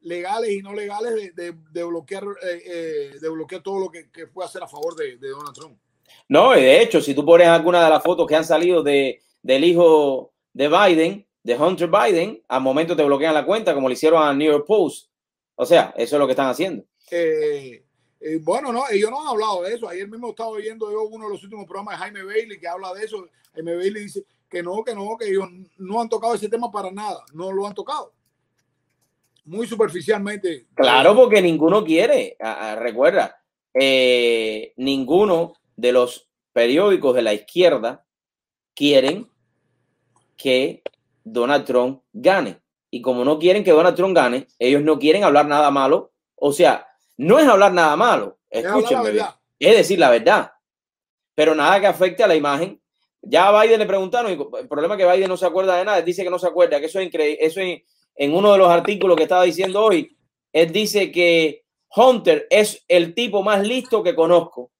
legales 0.00 0.50
y 0.50 0.58
no 0.62 0.74
legales 0.74 1.14
de, 1.14 1.30
de- 1.32 1.58
de 1.70 1.84
bloquear, 1.84 2.24
eh, 2.42 2.62
eh, 2.66 3.18
de 3.20 3.28
bloquear 3.28 3.62
todo 3.62 3.78
lo 3.80 3.90
que, 3.90 4.10
que 4.10 4.26
puede 4.26 4.48
hacer 4.48 4.62
a 4.62 4.68
favor 4.68 4.94
de, 4.96 5.16
de 5.16 5.28
Donald 5.28 5.54
Trump. 5.54 5.78
No, 6.28 6.56
y 6.56 6.62
de 6.62 6.82
hecho, 6.82 7.00
si 7.00 7.14
tú 7.14 7.24
pones 7.24 7.46
alguna 7.48 7.82
de 7.84 7.90
las 7.90 8.02
fotos 8.02 8.26
que 8.26 8.36
han 8.36 8.44
salido 8.44 8.82
de, 8.82 9.22
del 9.42 9.64
hijo 9.64 10.32
de 10.52 10.68
Biden, 10.68 11.26
de 11.42 11.56
Hunter 11.56 11.88
Biden, 11.88 12.42
al 12.48 12.60
momento 12.62 12.94
te 12.96 13.04
bloquean 13.04 13.34
la 13.34 13.44
cuenta, 13.46 13.74
como 13.74 13.88
le 13.88 13.94
hicieron 13.94 14.22
a 14.22 14.32
New 14.34 14.50
York 14.50 14.66
Post. 14.66 15.10
O 15.56 15.64
sea, 15.66 15.94
eso 15.96 16.16
es 16.16 16.20
lo 16.20 16.26
que 16.26 16.32
están 16.32 16.48
haciendo. 16.48 16.84
Eh, 17.10 17.84
eh, 18.20 18.38
bueno, 18.42 18.72
no, 18.72 18.84
ellos 18.90 19.10
no 19.10 19.20
han 19.20 19.28
hablado 19.28 19.62
de 19.62 19.74
eso. 19.74 19.88
Ayer 19.88 20.08
mismo 20.08 20.30
estaba 20.30 20.50
oyendo 20.50 20.90
yo 20.90 21.02
uno 21.04 21.26
de 21.26 21.32
los 21.32 21.42
últimos 21.44 21.64
programas 21.66 21.94
de 21.94 21.98
Jaime 22.04 22.24
Bailey 22.24 22.58
que 22.58 22.66
habla 22.68 22.92
de 22.94 23.04
eso. 23.04 23.26
Jaime 23.54 23.76
Bailey 23.76 24.04
dice 24.04 24.24
que 24.54 24.62
no, 24.62 24.84
que 24.84 24.94
no, 24.94 25.16
que 25.18 25.28
ellos 25.28 25.48
no 25.78 26.00
han 26.00 26.08
tocado 26.08 26.34
ese 26.34 26.48
tema 26.48 26.70
para 26.70 26.90
nada. 26.90 27.24
No 27.32 27.50
lo 27.52 27.66
han 27.66 27.74
tocado. 27.74 28.12
Muy 29.44 29.66
superficialmente. 29.66 30.68
Claro, 30.74 31.14
porque 31.14 31.42
ninguno 31.42 31.84
quiere. 31.84 32.36
Ah, 32.40 32.76
recuerda, 32.78 33.42
eh, 33.74 34.72
ninguno 34.76 35.54
de 35.76 35.92
los 35.92 36.28
periódicos 36.52 37.14
de 37.16 37.22
la 37.22 37.34
izquierda 37.34 38.06
quieren 38.74 39.28
que 40.36 40.82
Donald 41.24 41.64
Trump 41.64 42.02
gane. 42.12 42.60
Y 42.90 43.02
como 43.02 43.24
no 43.24 43.40
quieren 43.40 43.64
que 43.64 43.72
Donald 43.72 43.96
Trump 43.96 44.14
gane, 44.14 44.46
ellos 44.58 44.82
no 44.82 45.00
quieren 45.00 45.24
hablar 45.24 45.46
nada 45.46 45.70
malo. 45.72 46.12
O 46.36 46.52
sea, 46.52 46.86
no 47.16 47.40
es 47.40 47.46
hablar 47.48 47.72
nada 47.72 47.96
malo. 47.96 48.38
Escúchenme. 48.48 49.18
Es 49.58 49.76
decir 49.76 49.98
la 49.98 50.10
verdad. 50.10 50.52
Pero 51.34 51.56
nada 51.56 51.80
que 51.80 51.88
afecte 51.88 52.22
a 52.22 52.28
la 52.28 52.36
imagen. 52.36 52.80
Ya 53.26 53.48
a 53.48 53.62
Biden 53.62 53.78
le 53.78 53.86
preguntaron, 53.86 54.30
y 54.30 54.34
el 54.34 54.68
problema 54.68 54.94
es 54.94 54.98
que 54.98 55.12
Biden 55.12 55.28
no 55.28 55.36
se 55.36 55.46
acuerda 55.46 55.76
de 55.76 55.84
nada, 55.84 55.98
él 55.98 56.04
dice 56.04 56.24
que 56.24 56.30
no 56.30 56.38
se 56.38 56.46
acuerda, 56.46 56.78
que 56.78 56.86
eso 56.86 57.00
es 57.00 57.06
increíble. 57.06 57.38
Eso 57.40 57.60
en 58.16 58.34
uno 58.34 58.52
de 58.52 58.58
los 58.58 58.68
artículos 58.68 59.16
que 59.16 59.24
estaba 59.24 59.44
diciendo 59.44 59.82
hoy, 59.82 60.16
él 60.52 60.70
dice 60.70 61.10
que 61.10 61.64
Hunter 61.94 62.46
es 62.50 62.84
el 62.88 63.14
tipo 63.14 63.42
más 63.42 63.66
listo 63.66 64.02
que 64.02 64.14
conozco. 64.14 64.70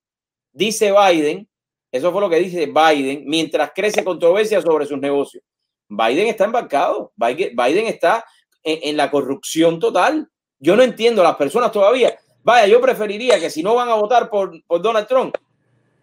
Dice 0.51 0.91
Biden, 0.91 1.47
eso 1.91 2.11
fue 2.11 2.21
lo 2.21 2.29
que 2.29 2.39
dice 2.39 2.67
Biden, 2.67 3.23
mientras 3.25 3.71
crece 3.73 4.03
controversia 4.03 4.61
sobre 4.61 4.85
sus 4.85 4.99
negocios. 4.99 5.43
Biden 5.87 6.27
está 6.27 6.45
embarcado, 6.45 7.11
Biden 7.15 7.87
está 7.87 8.25
en, 8.63 8.97
la 8.97 9.11
corrupción 9.11 9.79
total. 9.79 10.29
Yo 10.59 10.75
no 10.75 10.83
entiendo 10.83 11.21
a 11.21 11.25
las 11.25 11.35
personas 11.35 11.71
todavía. 11.71 12.17
Vaya, 12.43 12.67
yo 12.67 12.81
preferiría 12.81 13.39
que 13.39 13.49
si 13.49 13.63
no 13.63 13.75
van 13.75 13.89
a 13.89 13.95
votar 13.95 14.29
por, 14.29 14.63
por 14.65 14.81
Donald 14.81 15.07
Trump, 15.07 15.35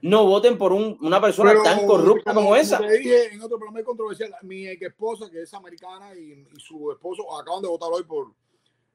no 0.03 0.27
voten 0.27 0.59
por 0.59 0.73
una 0.73 1.21
persona 1.21 1.55
tan 1.63 1.87
corrupta 1.87 2.35
como, 2.35 2.57
esa. 2.57 2.79
Como 2.79 2.89
te 2.89 2.99
dije 2.99 3.35
en 3.35 3.41
otro 3.41 3.57
programa 3.57 3.85
controversial, 3.85 4.35
mi 4.43 4.67
esposa, 4.67 5.31
que 5.31 5.43
es 5.43 5.55
americana, 5.55 6.13
y, 6.15 6.45
su 6.59 6.91
esposo 6.91 7.39
acaban 7.39 7.63
de 7.63 7.69
votar 7.69 7.89
hoy 7.93 8.03
por, 8.03 8.35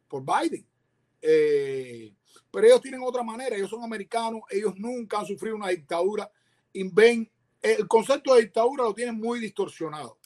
por 0.09 0.21
Biden. 0.21 0.67
Eh, 1.21 2.13
pero 2.51 2.67
ellos 2.67 2.81
tienen 2.81 3.01
otra 3.03 3.23
manera, 3.23 3.55
ellos 3.55 3.69
son 3.69 3.83
americanos, 3.83 4.41
ellos 4.49 4.73
nunca 4.77 5.19
han 5.19 5.25
sufrido 5.25 5.55
una 5.55 5.69
dictadura. 5.69 6.29
Y 6.73 6.83
ven, 6.83 7.31
el 7.61 7.87
concepto 7.87 8.35
de 8.35 8.41
dictadura 8.41 8.83
lo 8.83 8.93
tienen 8.93 9.15
muy 9.15 9.39
distorsionado 9.39 10.17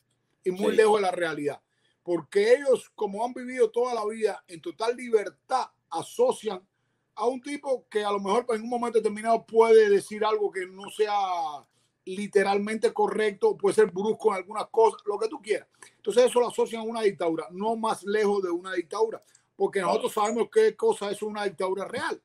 y 0.44 0.50
muy 0.50 0.76
lejos 0.76 0.96
de 0.96 1.02
la 1.02 1.12
realidad. 1.12 1.62
Porque 2.02 2.56
ellos, 2.56 2.92
como 2.96 3.24
han 3.24 3.34
vivido 3.34 3.70
toda 3.70 3.94
la 3.94 4.04
vida 4.08 4.44
en 4.48 4.60
total 4.60 4.98
libertad, 4.98 5.66
asocian 5.92 6.68
a 7.16 7.28
un 7.28 7.42
tipo 7.42 7.88
que 7.90 8.04
a 8.04 8.12
lo 8.12 8.20
mejor 8.20 8.46
en 8.50 8.62
un 8.62 8.70
momento 8.70 9.00
determinado 9.00 9.46
puede 9.46 9.90
decir 9.90 10.24
algo 10.24 10.52
que 10.52 10.66
no 10.66 10.90
sea 10.90 11.66
literalmente 12.06 12.92
correcto, 12.94 13.56
puede 13.58 13.76
ser 13.76 13.92
brusco 13.92 14.30
en 14.30 14.38
algunas 14.38 14.68
cosas, 14.70 15.02
lo 15.06 15.20
que 15.20 15.28
tú 15.28 15.42
quieras. 15.42 15.68
Entonces 15.98 16.26
eso 16.26 16.40
lo 16.40 16.50
asocian 16.50 16.82
a 16.82 16.86
una 16.86 17.02
dictadura, 17.02 17.48
no 17.52 17.76
más 17.76 18.04
lejos 18.04 18.42
de 18.44 18.50
una 18.50 18.74
dictadura, 18.74 19.24
porque 19.56 19.82
nosotros 19.82 20.14
sabemos 20.14 20.50
qué 20.52 20.76
cosa 20.76 21.12
es 21.12 21.22
una 21.22 21.44
dictadura 21.44 21.88
real. 21.88 22.22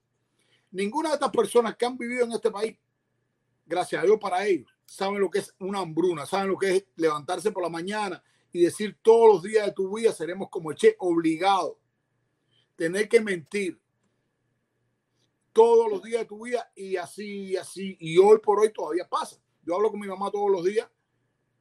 Ninguna 0.71 1.11
de 1.11 1.15
estas 1.15 1.31
personas 1.31 1.77
que 1.77 1.87
han 1.87 1.99
vivido 1.99 2.25
en 2.25 2.33
este 2.33 2.51
país, 2.51 2.77
gracias 3.67 4.03
a 4.03 4.07
Dios 4.07 4.19
para 4.19 4.47
ellos, 4.47 4.71
saben 4.85 5.21
lo 5.21 5.31
que 5.31 5.41
es 5.41 5.55
una 5.59 5.81
hambruna, 5.81 6.27
saben 6.27 6.49
lo 6.49 6.59
que 6.59 6.77
es 6.77 6.85
levantarse 6.97 7.51
por 7.51 7.63
la 7.63 7.69
mañana 7.69 8.23
y 8.53 8.63
decir 8.63 8.99
todos 9.03 9.35
los 9.35 9.43
días 9.43 9.67
de 9.67 9.73
tu 9.73 9.95
vida 9.95 10.13
seremos 10.13 10.49
como 10.49 10.73
Che, 10.73 10.97
obligado, 10.99 11.79
tener 12.77 13.09
que 13.09 13.21
mentir 13.21 13.79
todos 15.57 15.91
los 15.91 16.03
días 16.03 16.21
de 16.21 16.27
tu 16.27 16.45
vida 16.45 16.71
y 16.75 16.97
así, 16.97 17.45
y 17.45 17.57
así, 17.57 17.97
y 17.99 18.19
hoy 18.19 18.39
por 18.41 18.61
hoy 18.61 18.71
todavía 18.75 19.09
pasa. 19.09 19.39
Yo 19.65 19.75
hablo 19.75 19.91
con 19.91 19.99
mi 19.99 20.07
mamá 20.07 20.31
todos 20.31 20.51
los 20.51 20.63
días 20.63 20.87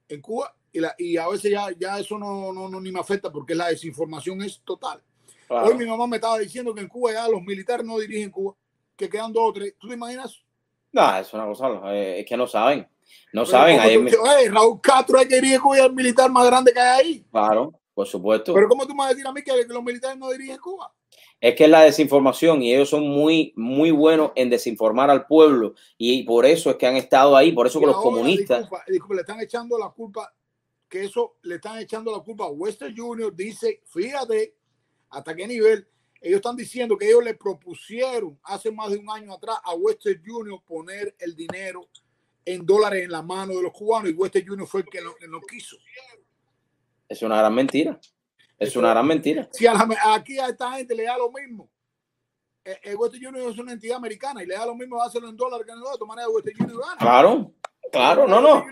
en 0.09 0.19
Cuba 0.19 0.53
y, 0.69 0.81
la, 0.81 0.93
y 0.97 1.15
a 1.15 1.29
veces 1.29 1.49
ya, 1.49 1.67
ya 1.79 1.97
eso 1.97 2.19
no, 2.19 2.51
no, 2.51 2.67
no, 2.67 2.81
ni 2.81 2.91
me 2.91 2.99
afecta 2.99 3.31
porque 3.31 3.55
la 3.55 3.69
desinformación 3.69 4.41
es 4.41 4.59
total. 4.65 5.01
Hoy 5.47 5.75
mi 5.75 5.85
mamá 5.85 6.07
me 6.07 6.17
estaba 6.17 6.37
diciendo 6.39 6.75
que 6.75 6.81
en 6.81 6.89
Cuba 6.89 7.13
ya 7.13 7.29
los 7.29 7.41
militares 7.41 7.85
no 7.85 7.97
dirigen 7.97 8.31
Cuba, 8.31 8.53
que 8.97 9.07
quedan 9.07 9.31
dos 9.31 9.43
o 9.47 9.53
tres. 9.53 9.75
¿Tú 9.79 9.87
te 9.87 9.93
imaginas? 9.93 10.43
No, 10.91 11.17
es 11.17 11.33
una 11.33 11.45
cosa, 11.45 11.95
eh, 11.95 12.19
es 12.19 12.25
que 12.25 12.35
no 12.35 12.47
saben. 12.47 12.85
No 13.31 13.45
saben. 13.45 13.79
Raúl 14.53 14.81
Castro 14.81 15.19
es 15.19 15.27
que 15.29 15.35
dirige 15.35 15.57
Cuba 15.57 15.85
el 15.85 15.93
militar 15.93 16.29
más 16.29 16.45
grande 16.47 16.73
que 16.73 16.81
hay 16.81 16.99
ahí. 16.99 17.25
Claro, 17.31 17.79
por 17.93 18.07
supuesto. 18.07 18.53
Pero 18.53 18.67
¿cómo 18.67 18.85
tú 18.85 18.93
me 18.93 19.03
vas 19.03 19.07
a 19.07 19.09
decir 19.11 19.25
a 19.25 19.31
mí 19.31 19.41
que 19.41 19.53
los 19.69 19.83
militares 19.83 20.17
no 20.17 20.29
dirigen 20.31 20.57
Cuba? 20.57 20.93
Es 21.45 21.53
que 21.53 21.65
es 21.65 21.69
la 21.69 21.81
desinformación 21.81 22.63
y 22.63 22.73
ellos 22.73 22.89
son 22.89 23.07
muy, 23.07 23.53
muy 23.55 23.91
buenos 23.91 24.31
en 24.33 24.49
desinformar 24.49 25.11
al 25.11 25.27
pueblo 25.27 25.75
y 25.95 26.23
por 26.23 26.43
eso 26.43 26.71
es 26.71 26.75
que 26.77 26.87
han 26.87 26.95
estado 26.95 27.37
ahí, 27.37 27.51
por 27.51 27.67
eso 27.67 27.79
que 27.79 27.85
los 27.85 27.97
comunistas... 27.97 28.67
le 28.87 29.21
están 29.21 29.39
echando 29.39 29.77
la 29.77 29.89
culpa, 29.89 30.33
que 30.89 31.03
eso 31.03 31.35
le 31.43 31.57
están 31.57 31.77
echando 31.77 32.11
la 32.11 32.23
culpa 32.23 32.45
a 32.45 32.49
Western 32.49 32.97
Junior, 32.97 33.31
dice, 33.35 33.83
fíjate 33.85 34.55
hasta 35.11 35.35
qué 35.35 35.45
nivel, 35.45 35.87
ellos 36.19 36.37
están 36.37 36.55
diciendo 36.55 36.97
que 36.97 37.09
ellos 37.09 37.23
le 37.23 37.35
propusieron 37.35 38.39
hace 38.41 38.71
más 38.71 38.89
de 38.89 38.97
un 38.97 39.11
año 39.11 39.31
atrás 39.31 39.57
a 39.65 39.75
Western 39.75 40.23
Junior 40.25 40.59
poner 40.65 41.15
el 41.19 41.35
dinero 41.35 41.87
en 42.43 42.65
dólares 42.65 43.03
en 43.03 43.11
la 43.11 43.21
mano 43.21 43.53
de 43.53 43.61
los 43.61 43.71
cubanos 43.71 44.09
y 44.09 44.15
Western 44.15 44.47
Junior 44.47 44.67
fue 44.67 44.81
el 44.81 44.87
que 44.87 44.99
no 45.27 45.41
quiso. 45.47 45.77
Es 47.07 47.21
una 47.21 47.37
gran 47.37 47.53
mentira. 47.53 47.99
Es 48.57 48.75
una 48.75 48.89
gran 48.89 49.05
mentira. 49.05 49.49
Si 49.51 49.65
aquí 49.67 50.39
a 50.39 50.47
esta 50.47 50.71
gente 50.73 50.95
le 50.95 51.03
da 51.03 51.17
lo 51.17 51.31
mismo. 51.31 51.69
El 52.63 52.73
eh, 52.73 52.79
eh, 52.83 52.95
Western 52.95 53.27
Union 53.27 53.51
es 53.51 53.59
una 53.59 53.73
entidad 53.73 53.97
americana 53.97 54.41
y 54.41 54.47
le 54.47 54.55
da 54.55 54.65
lo 54.65 54.75
mismo 54.75 55.01
hacerlo 55.01 55.29
en 55.29 55.37
dólares 55.37 55.65
que 55.67 55.71
en 55.71 55.79
dólares. 55.79 55.99
Manera 56.07 56.29
Western 56.29 56.63
Union 56.63 56.79
gana. 56.79 56.97
Claro, 56.97 57.53
claro, 57.91 58.27
no, 58.27 58.41
no. 58.41 58.65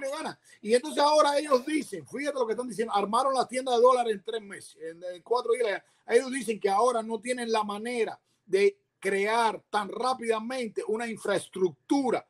Y 0.61 0.73
entonces 0.73 1.03
ahora 1.03 1.37
ellos 1.37 1.63
dicen, 1.65 2.07
fíjate 2.07 2.39
lo 2.39 2.47
que 2.47 2.53
están 2.53 2.67
diciendo, 2.67 2.93
armaron 2.95 3.33
la 3.33 3.47
tienda 3.47 3.71
de 3.73 3.81
dólares 3.81 4.13
en 4.13 4.23
tres 4.23 4.41
meses, 4.41 4.77
en, 4.81 5.21
cuatro 5.21 5.51
días. 5.53 5.83
Ellos 6.07 6.31
dicen 6.31 6.59
que 6.59 6.69
ahora 6.69 7.03
no 7.03 7.19
tienen 7.19 7.51
la 7.51 7.63
manera 7.63 8.19
de 8.45 8.77
crear 8.99 9.61
tan 9.69 9.89
rápidamente 9.89 10.81
una 10.87 11.05
infraestructura 11.05 12.25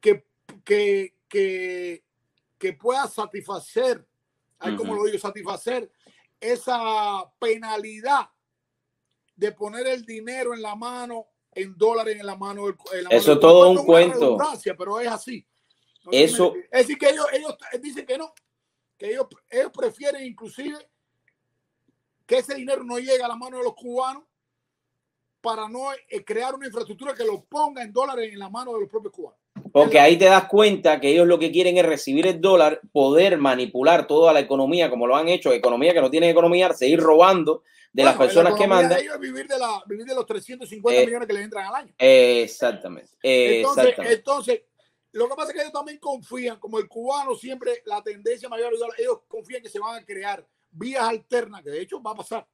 que, 0.00 0.24
que, 0.64 1.16
que, 1.28 2.02
que 2.56 2.72
pueda 2.74 3.08
satisfacer, 3.08 4.06
ahí 4.60 4.74
como 4.76 4.94
lo 4.94 5.04
digo, 5.04 5.18
satisfacer 5.18 5.90
esa 6.52 7.24
penalidad 7.38 8.28
de 9.34 9.52
poner 9.52 9.86
el 9.86 10.04
dinero 10.04 10.54
en 10.54 10.62
la 10.62 10.74
mano, 10.74 11.26
en 11.52 11.76
dólares 11.76 12.18
en 12.18 12.26
la 12.26 12.36
mano. 12.36 12.66
Del, 12.66 13.06
Eso 13.10 13.32
es 13.32 13.40
todo 13.40 13.70
un 13.70 13.84
cuento. 13.84 14.36
Pero 14.78 15.00
es 15.00 15.08
así. 15.08 15.46
Eso. 16.10 16.54
Es 16.70 16.86
decir, 16.86 16.98
que 16.98 17.08
ellos, 17.10 17.26
ellos 17.32 17.56
dicen 17.80 18.06
que 18.06 18.18
no, 18.18 18.34
que 18.98 19.10
ellos, 19.10 19.26
ellos 19.50 19.70
prefieren 19.72 20.24
inclusive 20.24 20.78
que 22.26 22.38
ese 22.38 22.54
dinero 22.54 22.84
no 22.84 22.98
llegue 22.98 23.22
a 23.22 23.28
la 23.28 23.36
mano 23.36 23.58
de 23.58 23.64
los 23.64 23.74
cubanos 23.74 24.24
para 25.40 25.68
no 25.68 25.92
eh, 25.92 26.24
crear 26.24 26.54
una 26.54 26.66
infraestructura 26.66 27.14
que 27.14 27.24
lo 27.24 27.44
ponga 27.44 27.82
en 27.82 27.92
dólares 27.92 28.32
en 28.32 28.38
la 28.38 28.48
mano 28.48 28.72
de 28.74 28.80
los 28.80 28.88
propios 28.88 29.12
cubanos. 29.12 29.43
Porque 29.72 29.98
ahí 29.98 30.16
te 30.16 30.26
das 30.26 30.46
cuenta 30.46 31.00
que 31.00 31.10
ellos 31.10 31.26
lo 31.26 31.38
que 31.38 31.50
quieren 31.50 31.76
es 31.78 31.86
recibir 31.86 32.26
el 32.26 32.40
dólar, 32.40 32.80
poder 32.92 33.38
manipular 33.38 34.06
toda 34.06 34.32
la 34.32 34.40
economía 34.40 34.90
como 34.90 35.06
lo 35.06 35.16
han 35.16 35.28
hecho, 35.28 35.52
economía 35.52 35.92
que 35.92 36.00
no 36.00 36.10
tiene 36.10 36.30
economía, 36.30 36.72
seguir 36.72 37.00
robando 37.00 37.62
de 37.92 38.04
las 38.04 38.16
personas 38.16 38.54
que 38.54 38.66
mandan. 38.66 38.98
Ellos 39.00 39.18
vivir, 39.20 39.46
de 39.46 39.58
la, 39.58 39.82
vivir 39.86 40.04
de 40.04 40.14
los 40.14 40.26
350 40.26 41.00
eh, 41.00 41.06
millones 41.06 41.28
que 41.28 41.34
le 41.34 41.42
entran 41.42 41.66
al 41.66 41.74
año. 41.74 41.94
exactamente. 41.98 43.10
Entonces, 43.22 43.94
entonces, 43.98 44.62
lo 45.12 45.28
que 45.28 45.34
pasa 45.36 45.50
es 45.50 45.54
que 45.54 45.60
ellos 45.60 45.72
también 45.72 45.98
confían, 45.98 46.58
como 46.58 46.78
el 46.78 46.88
cubano 46.88 47.36
siempre, 47.36 47.82
la 47.86 48.02
tendencia 48.02 48.48
mayor, 48.48 48.72
ellos 48.98 49.20
confían 49.28 49.62
que 49.62 49.68
se 49.68 49.78
van 49.78 50.02
a 50.02 50.04
crear 50.04 50.44
vías 50.72 51.04
alternas, 51.04 51.62
que 51.62 51.70
de 51.70 51.82
hecho 51.82 52.02
va 52.02 52.10
a 52.10 52.16
pasar 52.16 52.46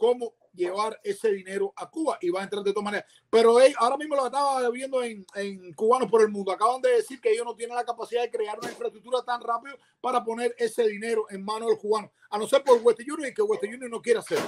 cómo 0.00 0.32
llevar 0.54 0.98
ese 1.04 1.30
dinero 1.30 1.74
a 1.76 1.90
Cuba 1.90 2.16
y 2.22 2.30
va 2.30 2.40
a 2.40 2.44
entrar 2.44 2.64
de 2.64 2.72
todas 2.72 2.84
maneras. 2.84 3.04
Pero 3.28 3.58
ahora 3.76 3.98
mismo 3.98 4.16
lo 4.16 4.24
estaba 4.24 4.68
viendo 4.70 5.02
en, 5.02 5.26
en, 5.34 5.74
Cubanos 5.74 6.10
por 6.10 6.22
el 6.22 6.30
Mundo. 6.30 6.50
Acaban 6.50 6.80
de 6.80 6.90
decir 6.90 7.20
que 7.20 7.30
ellos 7.30 7.44
no 7.44 7.54
tienen 7.54 7.76
la 7.76 7.84
capacidad 7.84 8.22
de 8.22 8.30
crear 8.30 8.58
una 8.58 8.70
infraestructura 8.70 9.22
tan 9.22 9.42
rápido 9.42 9.76
para 10.00 10.24
poner 10.24 10.54
ese 10.58 10.88
dinero 10.88 11.26
en 11.28 11.44
manos 11.44 11.68
del 11.68 11.78
cubano, 11.78 12.10
a 12.30 12.38
no 12.38 12.48
ser 12.48 12.64
por 12.64 12.80
West 12.82 13.00
Union 13.00 13.28
y 13.30 13.34
que 13.34 13.42
West 13.42 13.62
Union 13.62 13.90
no 13.90 14.00
quiera 14.00 14.20
hacerlo. 14.20 14.46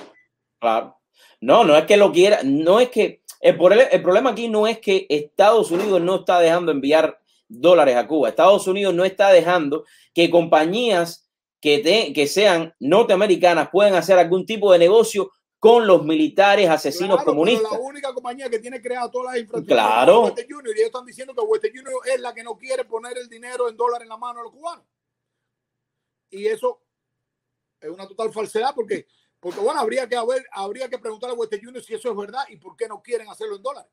Claro. 0.58 0.96
No, 1.42 1.64
no 1.64 1.76
es 1.76 1.84
que 1.84 1.98
lo 1.98 2.10
quiera, 2.10 2.40
no 2.42 2.80
es 2.80 2.88
que 2.88 3.22
el, 3.40 3.58
el 3.90 4.02
problema 4.02 4.30
aquí 4.30 4.48
no 4.48 4.66
es 4.66 4.78
que 4.78 5.06
Estados 5.10 5.70
Unidos 5.70 6.00
no 6.00 6.16
está 6.16 6.40
dejando 6.40 6.72
enviar 6.72 7.20
dólares 7.46 7.96
a 7.96 8.06
Cuba. 8.06 8.30
Estados 8.30 8.66
Unidos 8.66 8.94
no 8.94 9.04
está 9.04 9.30
dejando 9.30 9.84
que 10.14 10.30
compañías 10.30 11.28
que, 11.60 12.12
que 12.14 12.26
sean 12.26 12.74
norteamericanas 12.80 13.68
puedan 13.70 13.94
hacer 13.94 14.18
algún 14.18 14.44
tipo 14.46 14.72
de 14.72 14.80
negocio 14.80 15.30
con 15.62 15.86
los 15.86 16.04
militares 16.04 16.68
asesinos 16.68 17.22
comunistas. 17.22 17.70
la 17.70 17.78
única 17.78 18.12
compañía 18.12 18.50
que 18.50 18.58
tiene 18.58 18.82
creada 18.82 19.08
todas 19.08 19.34
las 19.34 19.42
infraestructuras 19.42 19.86
claro. 19.86 20.22
Western 20.24 20.48
Junior, 20.50 20.76
y 20.76 20.80
ellos 20.80 20.86
están 20.86 21.06
diciendo 21.06 21.34
que 21.36 21.40
Western 21.40 21.76
Junior 21.76 21.94
es 22.04 22.20
la 22.20 22.34
que 22.34 22.42
no 22.42 22.58
quiere 22.58 22.84
poner 22.84 23.16
el 23.16 23.28
dinero 23.28 23.68
en 23.68 23.76
dólares 23.76 24.02
en 24.02 24.08
la 24.08 24.16
mano 24.16 24.40
de 24.40 24.42
los 24.42 24.52
cubanos. 24.52 24.84
Y 26.30 26.48
eso 26.48 26.82
es 27.78 27.88
una 27.88 28.08
total 28.08 28.32
falsedad 28.32 28.74
porque, 28.74 29.06
porque 29.38 29.60
bueno, 29.60 29.78
habría 29.78 30.08
que, 30.08 30.16
haber, 30.16 30.44
habría 30.50 30.88
que 30.88 30.98
preguntar 30.98 31.30
a 31.30 31.34
Western 31.34 31.64
Junior 31.64 31.84
si 31.84 31.94
eso 31.94 32.10
es 32.10 32.16
verdad 32.16 32.42
y 32.48 32.56
por 32.56 32.76
qué 32.76 32.88
no 32.88 33.00
quieren 33.00 33.28
hacerlo 33.28 33.54
en 33.54 33.62
dólares. 33.62 33.92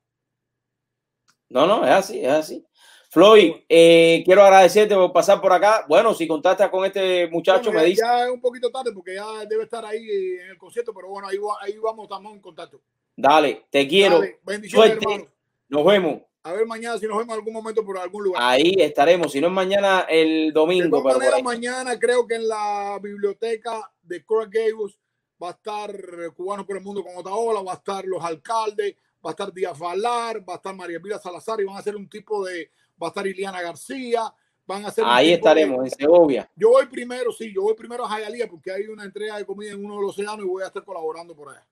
No, 1.49 1.67
no, 1.67 1.85
es 1.85 1.91
así, 1.91 2.25
es 2.25 2.31
así. 2.31 2.65
Floyd, 3.11 3.53
eh, 3.67 4.21
quiero 4.23 4.43
agradecerte 4.43 4.93
por 4.93 5.11
pasar 5.11 5.41
por 5.41 5.51
acá. 5.51 5.83
Bueno, 5.89 6.13
si 6.13 6.27
contactas 6.27 6.69
con 6.69 6.85
este 6.85 7.27
muchacho, 7.27 7.71
me 7.71 7.83
dice. 7.83 8.03
Ya 8.03 8.25
es 8.25 8.31
un 8.31 8.39
poquito 8.39 8.69
tarde 8.69 8.91
porque 8.93 9.15
ya 9.15 9.45
debe 9.49 9.63
estar 9.63 9.83
ahí 9.83 10.07
en 10.39 10.51
el 10.51 10.57
concierto, 10.59 10.93
pero 10.93 11.07
bueno, 11.07 11.27
ahí, 11.27 11.37
ahí 11.61 11.75
vamos, 11.79 12.03
estamos 12.03 12.31
en 12.33 12.39
contacto. 12.39 12.79
Dale, 13.15 13.65
te 13.71 13.87
quiero. 13.87 14.21
Bendiciones, 14.43 14.97
hermano. 15.01 15.27
Nos 15.69 15.85
vemos. 15.85 16.21
A 16.43 16.53
ver 16.53 16.67
mañana 16.67 16.99
si 16.99 17.07
nos 17.07 17.17
vemos 17.17 17.33
en 17.33 17.39
algún 17.39 17.53
momento 17.53 17.83
por 17.83 17.97
algún 17.97 18.25
lugar. 18.25 18.43
Ahí 18.45 18.75
estaremos, 18.77 19.31
si 19.31 19.41
no 19.41 19.47
es 19.47 19.53
mañana 19.53 20.05
el 20.07 20.53
domingo. 20.53 20.97
De 20.97 21.03
todas 21.03 21.17
maneras, 21.17 21.43
mañana 21.43 21.99
creo 21.99 22.27
que 22.27 22.35
en 22.35 22.47
la 22.47 22.99
biblioteca 23.01 23.91
de 24.03 24.23
Coral 24.23 24.49
Gables 24.51 24.99
va 25.41 25.49
a 25.49 25.51
estar 25.51 25.91
Cubanos 26.35 26.65
por 26.65 26.77
el 26.77 26.83
Mundo 26.83 27.03
con 27.03 27.17
Otaola, 27.17 27.61
va 27.63 27.73
a 27.73 27.75
estar 27.75 28.05
los 28.05 28.23
alcaldes, 28.23 28.95
va 29.25 29.31
a 29.31 29.33
estar 29.33 29.51
Díaz 29.51 29.77
Valar, 29.79 30.47
va 30.47 30.53
a 30.53 30.57
estar 30.57 30.75
María 30.75 30.99
Pila 30.99 31.17
Salazar 31.17 31.59
y 31.59 31.65
van 31.65 31.75
a 31.75 31.79
hacer 31.79 31.95
un 31.95 32.07
tipo 32.07 32.45
de, 32.45 32.69
va 33.01 33.07
a 33.07 33.09
estar 33.09 33.25
Iliana 33.25 33.61
García, 33.61 34.33
van 34.65 34.85
a 34.85 34.89
hacer 34.89 35.03
Ahí 35.07 35.33
estaremos, 35.33 35.83
en 35.83 35.91
Segovia. 35.91 36.49
Yo 36.55 36.69
voy 36.69 36.85
primero, 36.85 37.31
sí, 37.31 37.51
yo 37.53 37.63
voy 37.63 37.73
primero 37.73 38.05
a 38.05 38.09
Jayalía 38.09 38.47
porque 38.47 38.71
hay 38.71 38.87
una 38.87 39.03
entrega 39.03 39.37
de 39.37 39.45
comida 39.45 39.71
en 39.71 39.83
uno 39.83 39.95
de 39.95 40.01
los 40.01 40.11
océanos 40.11 40.45
y 40.45 40.47
voy 40.47 40.63
a 40.63 40.67
estar 40.67 40.83
colaborando 40.83 41.35
por 41.35 41.49
allá. 41.49 41.65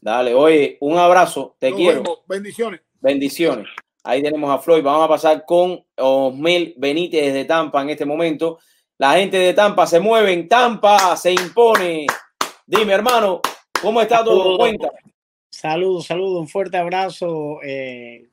Dale, 0.00 0.34
oye, 0.34 0.76
un 0.80 0.98
abrazo, 0.98 1.56
te 1.58 1.72
quiero. 1.72 2.02
Bendiciones. 2.26 2.80
Bendiciones. 3.00 3.68
Ahí 4.02 4.22
tenemos 4.22 4.50
a 4.50 4.58
Floyd. 4.58 4.82
Vamos 4.82 5.06
a 5.06 5.08
pasar 5.08 5.44
con 5.46 5.82
Osmel 5.96 6.74
Benítez 6.76 7.24
desde 7.24 7.46
Tampa 7.46 7.80
en 7.80 7.88
este 7.88 8.04
momento. 8.04 8.58
La 8.98 9.14
gente 9.14 9.38
de 9.38 9.54
Tampa 9.54 9.86
se 9.86 9.98
mueve 9.98 10.34
en 10.34 10.46
Tampa, 10.46 11.16
se 11.16 11.32
impone. 11.32 12.06
Dime, 12.66 12.92
hermano, 12.92 13.40
¿cómo 13.80 14.02
está 14.02 14.22
todo? 14.22 14.58
Cuenta. 14.58 14.90
Saludos, 15.48 16.06
saludos, 16.06 16.40
un 16.40 16.48
fuerte 16.48 16.76
abrazo. 16.76 17.60
Eh, 17.62 18.28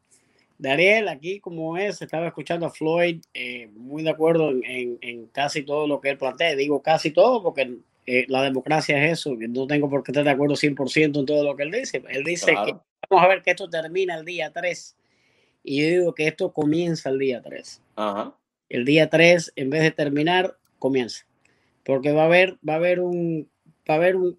Dariel, 0.62 1.08
aquí 1.08 1.40
como 1.40 1.76
es, 1.76 2.04
estaba 2.04 2.28
escuchando 2.28 2.68
a 2.68 2.70
Floyd, 2.70 3.20
eh, 3.34 3.68
muy 3.74 4.04
de 4.04 4.12
acuerdo 4.12 4.52
en, 4.52 5.00
en, 5.02 5.26
casi 5.28 5.64
todo 5.64 5.88
lo 5.88 6.00
que 6.00 6.12
él 6.12 6.20
plantea. 6.20 6.56
Digo 6.56 6.84
casi 6.84 7.10
todo 7.10 7.42
porque 7.42 7.80
eh, 8.06 8.26
la 8.28 8.44
democracia 8.44 9.04
es 9.04 9.20
eso, 9.20 9.36
no 9.36 9.66
tengo 9.66 9.90
por 9.90 10.04
qué 10.04 10.12
estar 10.12 10.24
de 10.24 10.30
acuerdo 10.30 10.54
100% 10.54 11.20
en 11.20 11.26
todo 11.26 11.44
lo 11.44 11.56
que 11.56 11.64
él 11.64 11.72
dice. 11.72 12.04
Él 12.10 12.24
dice 12.24 12.52
que 12.52 12.76
vamos 13.10 13.26
a 13.26 13.28
ver 13.28 13.42
que 13.42 13.52
esto 13.52 13.68
termina 13.72 14.16
el 14.16 14.24
día 14.24 14.52
3 14.52 14.96
y 15.64 15.82
yo 15.82 15.88
digo 15.88 16.14
que 16.14 16.28
esto 16.28 16.54
comienza 16.54 17.10
el 17.10 17.18
día 17.18 17.42
3. 17.42 17.82
El 18.70 18.86
día 18.86 19.10
3, 19.10 19.54
en 19.56 19.70
vez 19.72 19.82
de 19.82 19.92
terminar, 19.92 20.58
comienza. 20.78 21.26
Porque 21.84 22.12
va 22.12 22.22
a 22.22 22.26
haber, 22.26 22.60
va 22.68 22.74
a 22.74 22.76
haber 22.78 23.00
un, 23.00 23.50
va 23.90 23.96
a 23.96 23.98
haber 23.98 24.16
un, 24.16 24.38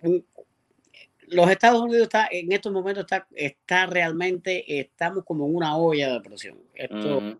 los 1.32 1.50
Estados 1.50 1.80
Unidos 1.80 2.02
está, 2.02 2.28
en 2.30 2.52
estos 2.52 2.72
momentos 2.72 3.04
está, 3.04 3.26
está 3.34 3.86
realmente, 3.86 4.80
estamos 4.80 5.24
como 5.24 5.46
en 5.46 5.56
una 5.56 5.76
olla 5.76 6.12
de 6.12 6.20
presión. 6.20 6.58
Esto, 6.74 7.38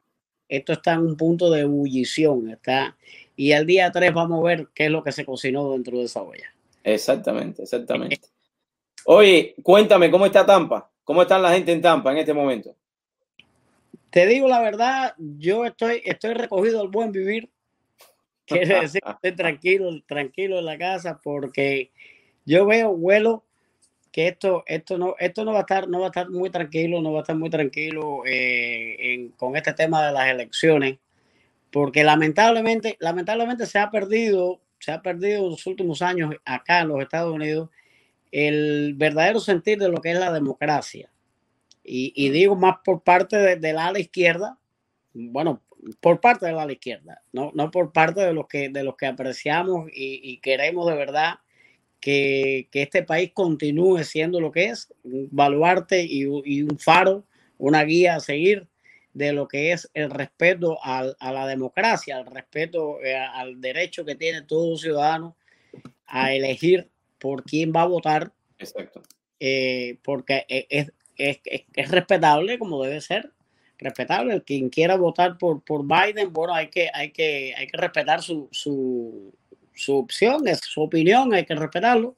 esto 0.49 0.73
está 0.73 0.95
en 0.95 1.01
un 1.01 1.17
punto 1.17 1.51
de 1.51 1.61
ebullición. 1.61 2.51
Está, 2.51 2.97
y 3.37 3.53
el 3.53 3.67
día 3.67 3.91
3 3.91 4.13
vamos 4.13 4.41
a 4.41 4.49
ver 4.49 4.69
qué 4.75 4.87
es 4.87 4.91
lo 4.91 5.03
que 5.03 5.13
se 5.13 5.25
cocinó 5.25 5.73
dentro 5.73 5.99
de 5.99 6.05
esa 6.05 6.23
olla. 6.23 6.53
Exactamente, 6.85 7.63
exactamente. 7.63 8.21
Oye, 9.05 9.55
cuéntame, 9.63 10.11
¿cómo 10.11 10.27
está 10.27 10.45
Tampa? 10.45 10.91
¿Cómo 11.05 11.23
está 11.23 11.39
la 11.39 11.53
gente 11.53 11.73
en 11.73 11.83
Tampa 11.83 12.13
en 12.13 12.19
este 12.19 12.35
momento? 12.35 12.75
Te 14.11 14.27
digo 14.27 14.47
la 14.49 14.61
verdad, 14.61 15.15
yo 15.19 15.65
estoy, 15.65 16.03
estoy 16.05 16.35
recogido 16.35 16.81
al 16.81 16.89
buen 16.89 17.13
vivir. 17.13 17.51
Quiere 18.45 18.81
decir 18.81 19.01
que 19.01 19.11
estoy 19.11 19.33
tranquilo, 19.37 19.91
tranquilo 20.07 20.59
en 20.59 20.67
la 20.67 20.79
casa 20.79 21.21
porque 21.23 21.91
yo 22.45 22.67
veo, 22.67 22.95
vuelo 22.95 23.45
que 24.13 24.29
esto, 24.29 24.63
esto 24.67 24.99
no, 24.99 25.17
esto 25.19 25.45
no 25.45 25.53
va 25.53 25.61
a 25.61 25.63
estar, 25.63 25.89
no 25.89 26.01
va 26.01 26.07
a 26.07 26.09
estar 26.11 26.29
muy 26.29 26.51
tranquilo, 26.51 27.01
no 27.01 27.13
va 27.13 27.21
a 27.21 27.23
estar 27.23 27.37
muy 27.37 27.49
tranquilo 27.49 28.23
eh, 28.27 29.31
con 29.39 29.57
este 29.57 29.73
tema 29.73 30.07
de 30.07 30.13
las 30.13 30.29
elecciones, 30.29 30.99
porque 31.73 32.05
lamentablemente, 32.05 32.99
lamentablemente 33.01 33.65
se 33.65 33.79
ha 33.79 33.91
perdido, 33.91 34.61
se 34.79 34.93
ha 34.93 35.01
perdido 35.01 35.45
en 35.45 35.51
los 35.51 35.67
últimos 35.67 36.03
años 36.03 36.35
acá 36.45 36.81
en 36.81 36.89
los 36.89 37.01
Estados 37.01 37.35
Unidos 37.35 37.71
el 38.31 38.95
verdadero 38.95 39.41
sentir 39.41 39.79
de 39.79 39.89
lo 39.89 40.01
que 40.01 40.13
es 40.13 40.19
la 40.19 40.33
democracia. 40.33 41.11
Y, 41.85 42.31
digo 42.31 42.55
más 42.55 42.77
por 42.85 43.03
parte 43.03 43.57
de, 43.57 43.71
ala 43.73 43.99
izquierda, 43.99 44.57
bueno, 45.15 45.63
por 46.01 46.21
parte 46.21 46.47
del 46.47 46.59
ala 46.59 46.73
izquierda, 46.73 47.23
no, 47.33 47.51
no 47.55 47.71
por 47.73 47.93
parte 47.93 48.21
de 48.21 48.33
los 48.33 48.47
que, 48.47 48.69
de 48.69 48.85
los 48.85 48.97
que 48.97 49.07
apreciamos 49.07 49.91
y 49.93 50.39
queremos 50.39 50.87
de 50.87 50.95
verdad 50.95 51.41
que, 52.03 52.69
este 52.73 53.05
país 53.05 53.31
continúe 53.33 54.03
siendo 54.03 54.41
lo 54.41 54.51
que 54.51 54.67
es, 54.67 54.93
un 55.05 55.29
baluarte 55.31 56.05
y, 56.05 56.27
un 56.27 56.79
faro, 56.79 57.25
una 57.57 57.85
guía 57.85 58.17
a 58.17 58.21
seguir 58.21 58.67
de 59.15 59.33
lo 59.33 59.47
que 59.47 59.73
es 59.73 59.89
el 59.95 60.11
respeto 60.11 60.79
a 60.83 61.15
la 61.21 61.47
democracia, 61.47 62.17
al 62.17 62.27
respeto 62.27 63.01
eh, 63.03 63.17
al 63.17 63.61
derecho 63.61 64.05
que 64.05 64.17
tiene 64.17 64.43
todo 64.43 64.77
ciudadano 64.77 65.37
a 66.07 66.35
elegir 66.35 66.91
por 67.19 67.45
quién 67.45 67.73
va 67.75 67.83
a 67.83 67.87
votar. 67.87 68.33
Exacto. 68.59 69.03
Eh, 69.39 69.99
porque 70.03 70.45
e, 70.49 70.67
es, 70.71 70.93
es, 71.17 71.41
es, 71.45 71.91
respetable 71.91 72.59
como 72.59 72.83
debe 72.83 73.01
ser, 73.01 73.31
respetable. 73.79 74.43
Quien 74.43 74.71
quiera 74.71 74.97
votar 74.97 75.39
por, 75.39 75.63
por 75.63 75.85
Biden, 75.87 76.33
bueno, 76.33 76.53
hay 76.55 76.69
que, 76.69 76.91
hay 76.93 77.11
que, 77.11 77.55
hay 77.57 77.67
que 77.69 77.77
respetar 77.77 78.23
su, 78.23 78.49
su, 78.51 79.35
su 79.75 79.97
opción, 79.97 80.47
es 80.49 80.61
su 80.61 80.83
opinión, 80.83 81.33
hay 81.33 81.45
que 81.45 81.55
respetarlo. 81.55 82.17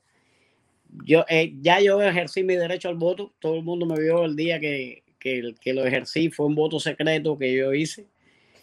Yo, 1.04 1.24
eh, 1.28 1.54
ya 1.60 1.80
yo 1.80 2.00
ejercí 2.02 2.44
mi 2.44 2.56
derecho 2.56 2.88
al 2.88 2.96
voto, 2.96 3.34
todo 3.40 3.56
el 3.56 3.62
mundo 3.62 3.86
me 3.86 4.00
vio 4.00 4.24
el 4.24 4.36
día 4.36 4.60
que, 4.60 5.02
que, 5.18 5.72
lo 5.72 5.84
ejercí, 5.84 6.30
fue 6.30 6.46
un 6.46 6.54
voto 6.54 6.78
secreto 6.78 7.36
que 7.38 7.54
yo 7.54 7.72
hice, 7.72 8.06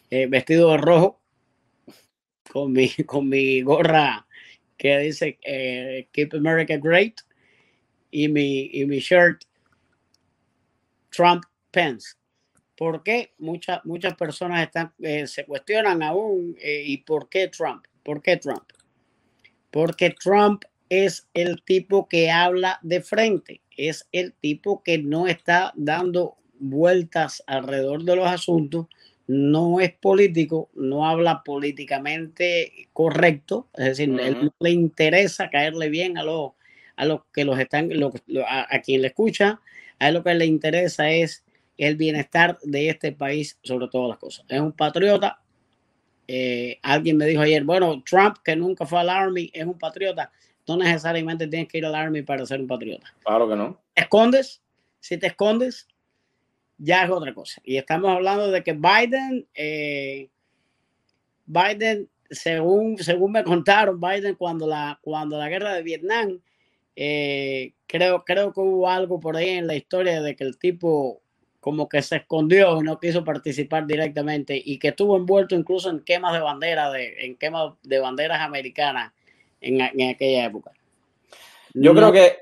eh, 0.10 0.28
vestido 0.28 0.72
de 0.72 0.78
rojo, 0.78 1.20
con 2.52 2.72
mi, 2.72 2.90
con 3.06 3.28
mi 3.28 3.62
gorra 3.62 4.26
que 4.78 4.98
dice 5.00 5.38
eh, 5.44 6.08
Keep 6.12 6.36
America 6.36 6.78
Great 6.78 7.22
y 8.10 8.28
mi, 8.28 8.70
y 8.72 8.86
mi 8.86 9.00
shirt 9.00 9.44
Trump 11.10 11.44
Pence. 11.72 12.16
¿Por 12.76 13.04
qué? 13.04 13.34
Muchas, 13.38 13.86
muchas 13.86 14.16
personas 14.16 14.64
están, 14.64 14.94
se 15.28 15.46
cuestionan 15.46 16.02
aún 16.02 16.58
y 16.64 16.98
por 16.98 17.30
qué 17.30 17.48
Trump. 17.48 17.86
¿Por 18.04 18.24
qué 18.24 18.38
Trump? 18.38 18.64
Porque 19.72 20.12
Trump 20.12 20.64
es 20.90 21.28
el 21.34 21.64
tipo 21.64 22.08
que 22.08 22.30
habla 22.30 22.80
de 22.84 23.02
frente, 23.02 23.62
es 23.78 24.08
el 24.12 24.34
tipo 24.34 24.84
que 24.84 24.98
no 24.98 25.28
está 25.28 25.74
dando 25.76 26.36
vueltas 26.60 27.44
alrededor 27.48 28.04
de 28.04 28.16
los 28.18 28.28
asuntos, 28.28 28.88
no 29.28 29.80
es 29.80 29.94
político, 29.94 30.70
no 30.76 31.08
habla 31.08 31.42
políticamente 31.44 32.90
correcto, 32.92 33.70
es 33.76 33.86
decir, 33.86 34.10
él 34.20 34.46
no 34.46 34.54
le 34.60 34.72
interesa 34.72 35.50
caerle 35.50 35.90
bien 35.90 36.18
a 36.18 36.24
los 36.24 36.52
a 36.98 37.06
los 37.06 37.22
que 37.34 37.46
los 37.46 37.58
están, 37.58 37.90
a, 38.46 38.76
a, 38.76 38.82
quien 38.82 39.02
le 39.02 39.08
escucha, 39.08 39.60
a 39.98 40.10
él 40.10 40.14
lo 40.14 40.24
que 40.24 40.36
le 40.36 40.46
interesa 40.46 41.10
es 41.10 41.44
el 41.78 41.96
bienestar 41.96 42.60
de 42.62 42.90
este 42.90 43.12
país 43.12 43.58
sobre 43.64 43.88
todas 43.88 44.10
las 44.10 44.20
cosas. 44.20 44.46
Es 44.50 44.60
un 44.60 44.74
patriota, 44.74 45.42
eh, 46.34 46.80
alguien 46.82 47.18
me 47.18 47.26
dijo 47.26 47.42
ayer, 47.42 47.66
bueno, 47.66 48.02
Trump, 48.10 48.38
que 48.42 48.56
nunca 48.56 48.86
fue 48.86 49.02
al 49.02 49.10
Army, 49.10 49.52
es 49.54 49.66
un 49.66 49.78
patriota. 49.78 50.32
No 50.66 50.78
necesariamente 50.78 51.46
tienes 51.46 51.68
que 51.68 51.80
ir 51.80 51.86
al 51.86 51.94
Army 51.94 52.22
para 52.22 52.46
ser 52.46 52.62
un 52.62 52.68
patriota. 52.68 53.14
Claro 53.26 53.50
que 53.50 53.56
no. 53.58 53.82
¿Te 53.94 54.04
escondes? 54.04 54.62
Si 55.02 55.18
te 55.18 55.28
escondes, 55.28 55.90
ya 56.78 57.04
es 57.04 57.10
otra 57.10 57.34
cosa. 57.34 57.62
Y 57.66 57.76
estamos 57.76 58.10
hablando 58.12 58.50
de 58.50 58.64
que 58.64 58.72
Biden, 58.72 59.46
eh, 59.54 60.30
Biden, 61.48 62.08
según, 62.30 62.98
según 63.00 63.34
me 63.34 63.44
contaron, 63.44 64.00
Biden 64.00 64.36
cuando 64.36 64.68
la, 64.68 65.00
cuando 65.02 65.38
la 65.38 65.50
guerra 65.50 65.74
de 65.74 65.84
Vietnam, 65.84 66.40
eh, 66.96 67.74
creo, 67.88 68.24
creo 68.24 68.54
que 68.54 68.62
hubo 68.62 68.90
algo 68.90 69.20
por 69.20 69.36
ahí 69.36 69.50
en 69.50 69.68
la 69.68 69.76
historia 69.76 70.22
de 70.22 70.34
que 70.38 70.46
el 70.46 70.58
tipo 70.58 71.22
como 71.62 71.88
que 71.88 72.02
se 72.02 72.18
escondió 72.18 72.82
y 72.82 72.84
no 72.84 73.00
quiso 73.00 73.24
participar 73.24 73.88
directamente 73.88 74.62
y 74.64 74.80
que 74.80 74.90
estuvo 74.90 75.16
envuelto 75.16 75.56
incluso 75.56 75.90
en 75.90 76.02
quemas 76.02 76.34
de 76.34 76.40
bandera, 76.42 76.92
de, 76.92 77.26
en 77.26 77.38
quemas 77.38 77.74
de 77.84 78.00
banderas 78.00 78.42
americanas 78.42 79.14
en, 79.62 79.80
en 79.80 80.10
aquella 80.10 80.46
época. 80.46 80.72
Yo 81.74 81.94
creo 81.94 82.12
que... 82.12 82.38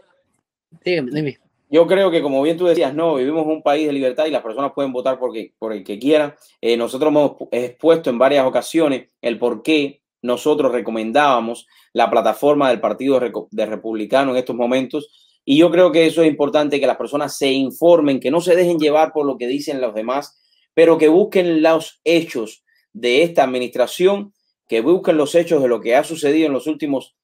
Dígame, 0.83 1.11
dime. 1.11 1.37
Yo 1.69 1.85
creo 1.85 2.09
que, 2.09 2.21
como 2.21 2.41
bien 2.41 2.57
tú 2.57 2.65
decías, 2.65 2.95
no, 2.95 3.15
vivimos 3.15 3.43
en 3.43 3.51
un 3.51 3.61
país 3.61 3.85
de 3.85 3.93
libertad 3.93 4.25
y 4.25 4.31
las 4.31 4.41
personas 4.41 4.71
pueden 4.73 4.91
votar 4.91 5.19
por, 5.19 5.31
por 5.59 5.73
el 5.73 5.83
que 5.83 5.99
quieran. 5.99 6.33
Eh, 6.61 6.75
nosotros 6.77 7.09
hemos 7.09 7.33
expuesto 7.51 8.09
en 8.09 8.17
varias 8.17 8.45
ocasiones 8.45 9.09
el 9.21 9.37
por 9.37 9.61
qué 9.61 10.01
nosotros 10.21 10.71
recomendábamos 10.71 11.67
la 11.93 12.09
plataforma 12.09 12.69
del 12.69 12.79
Partido 12.79 13.19
de 13.51 13.65
Republicano 13.65 14.31
en 14.31 14.37
estos 14.37 14.55
momentos 14.55 15.28
y 15.51 15.57
yo 15.57 15.71
creo 15.71 15.91
que 15.91 16.05
eso 16.05 16.21
es 16.21 16.27
importante, 16.27 16.79
que 16.79 16.85
las 16.85 16.97
personas 16.97 17.35
se 17.35 17.51
informen, 17.51 18.19
que 18.19 18.29
no 18.29 18.39
se 18.39 18.55
dejen 18.55 18.77
llevar 18.77 19.11
por 19.11 19.25
lo 19.25 19.35
que 19.35 19.47
dicen 19.47 19.81
los 19.81 19.95
demás, 19.95 20.39
pero 20.75 20.99
que 20.99 21.07
busquen 21.07 21.63
los 21.63 22.01
hechos 22.03 22.63
de 22.93 23.23
esta 23.23 23.45
administración, 23.45 24.31
que 24.67 24.81
busquen 24.81 25.17
los 25.17 25.33
hechos 25.33 25.63
de 25.63 25.67
lo 25.67 25.81
que 25.81 25.95
ha 25.95 26.03
sucedido 26.03 26.45
en 26.45 26.53
los 26.53 26.67
últimos 26.67 27.15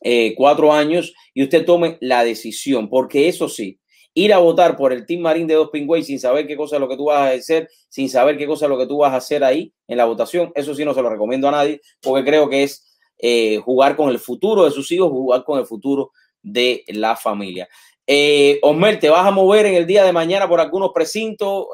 eh, 0.00 0.34
cuatro 0.36 0.72
años 0.72 1.14
y 1.32 1.44
usted 1.44 1.64
tome 1.64 1.96
la 2.00 2.24
decisión, 2.24 2.88
porque 2.88 3.28
eso 3.28 3.48
sí, 3.48 3.78
ir 4.14 4.32
a 4.32 4.38
votar 4.38 4.76
por 4.76 4.92
el 4.92 5.06
Team 5.06 5.20
Marín 5.20 5.46
de 5.46 5.54
Dos 5.54 5.70
Pingüey 5.70 6.02
sin 6.02 6.18
saber 6.18 6.44
qué 6.44 6.56
cosa 6.56 6.74
es 6.74 6.80
lo 6.80 6.88
que 6.88 6.96
tú 6.96 7.04
vas 7.04 7.20
a 7.20 7.30
hacer, 7.36 7.68
sin 7.88 8.08
saber 8.08 8.36
qué 8.36 8.48
cosa 8.48 8.64
es 8.64 8.68
lo 8.68 8.78
que 8.78 8.88
tú 8.88 8.98
vas 8.98 9.12
a 9.12 9.18
hacer 9.18 9.44
ahí 9.44 9.72
en 9.86 9.96
la 9.96 10.06
votación, 10.06 10.50
eso 10.56 10.74
sí 10.74 10.84
no 10.84 10.92
se 10.92 11.02
lo 11.02 11.08
recomiendo 11.08 11.46
a 11.46 11.52
nadie, 11.52 11.80
porque 12.02 12.28
creo 12.28 12.48
que 12.50 12.64
es 12.64 12.84
eh, 13.20 13.58
jugar 13.58 13.94
con 13.94 14.08
el 14.08 14.18
futuro 14.18 14.64
de 14.64 14.72
sus 14.72 14.90
hijos, 14.90 15.08
jugar 15.08 15.44
con 15.44 15.60
el 15.60 15.66
futuro 15.66 16.10
de 16.42 16.84
la 16.88 17.16
familia. 17.16 17.68
Eh, 18.10 18.58
Osmer, 18.62 18.98
¿te 18.98 19.10
vas 19.10 19.26
a 19.26 19.30
mover 19.30 19.66
en 19.66 19.74
el 19.74 19.86
día 19.86 20.02
de 20.02 20.14
mañana 20.14 20.48
por 20.48 20.60
algunos 20.60 20.92
precintos 20.94 21.66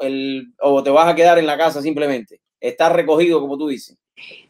o 0.59 0.83
te 0.83 0.89
vas 0.89 1.07
a 1.07 1.15
quedar 1.15 1.39
en 1.39 1.47
la 1.47 1.57
casa 1.57 1.81
simplemente? 1.81 2.41
¿Estás 2.59 2.91
recogido, 2.91 3.39
como 3.39 3.57
tú 3.57 3.69
dices? 3.69 3.97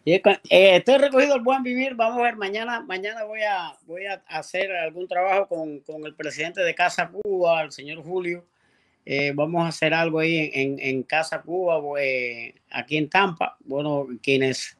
estoy 0.03 0.97
recogido 0.97 1.35
el 1.35 1.41
buen 1.41 1.61
vivir. 1.61 1.93
Vamos 1.93 2.19
a 2.19 2.23
ver, 2.23 2.37
mañana, 2.37 2.81
mañana 2.81 3.23
voy 3.25 3.41
a, 3.41 3.77
voy 3.85 4.05
a 4.07 4.23
hacer 4.27 4.71
algún 4.71 5.07
trabajo 5.07 5.47
con, 5.47 5.79
con 5.81 6.03
el 6.05 6.15
presidente 6.15 6.61
de 6.61 6.73
Casa 6.73 7.09
Cuba, 7.09 7.61
el 7.61 7.71
señor 7.71 8.03
Julio. 8.03 8.45
Eh, 9.05 9.33
vamos 9.35 9.63
a 9.63 9.67
hacer 9.67 9.93
algo 9.93 10.17
ahí 10.17 10.49
en, 10.53 10.79
en, 10.79 11.03
Casa 11.03 11.43
Cuba, 11.43 11.79
eh, 12.01 12.55
aquí 12.71 12.97
en 12.97 13.09
Tampa. 13.09 13.57
Bueno, 13.59 14.07
quienes, 14.23 14.75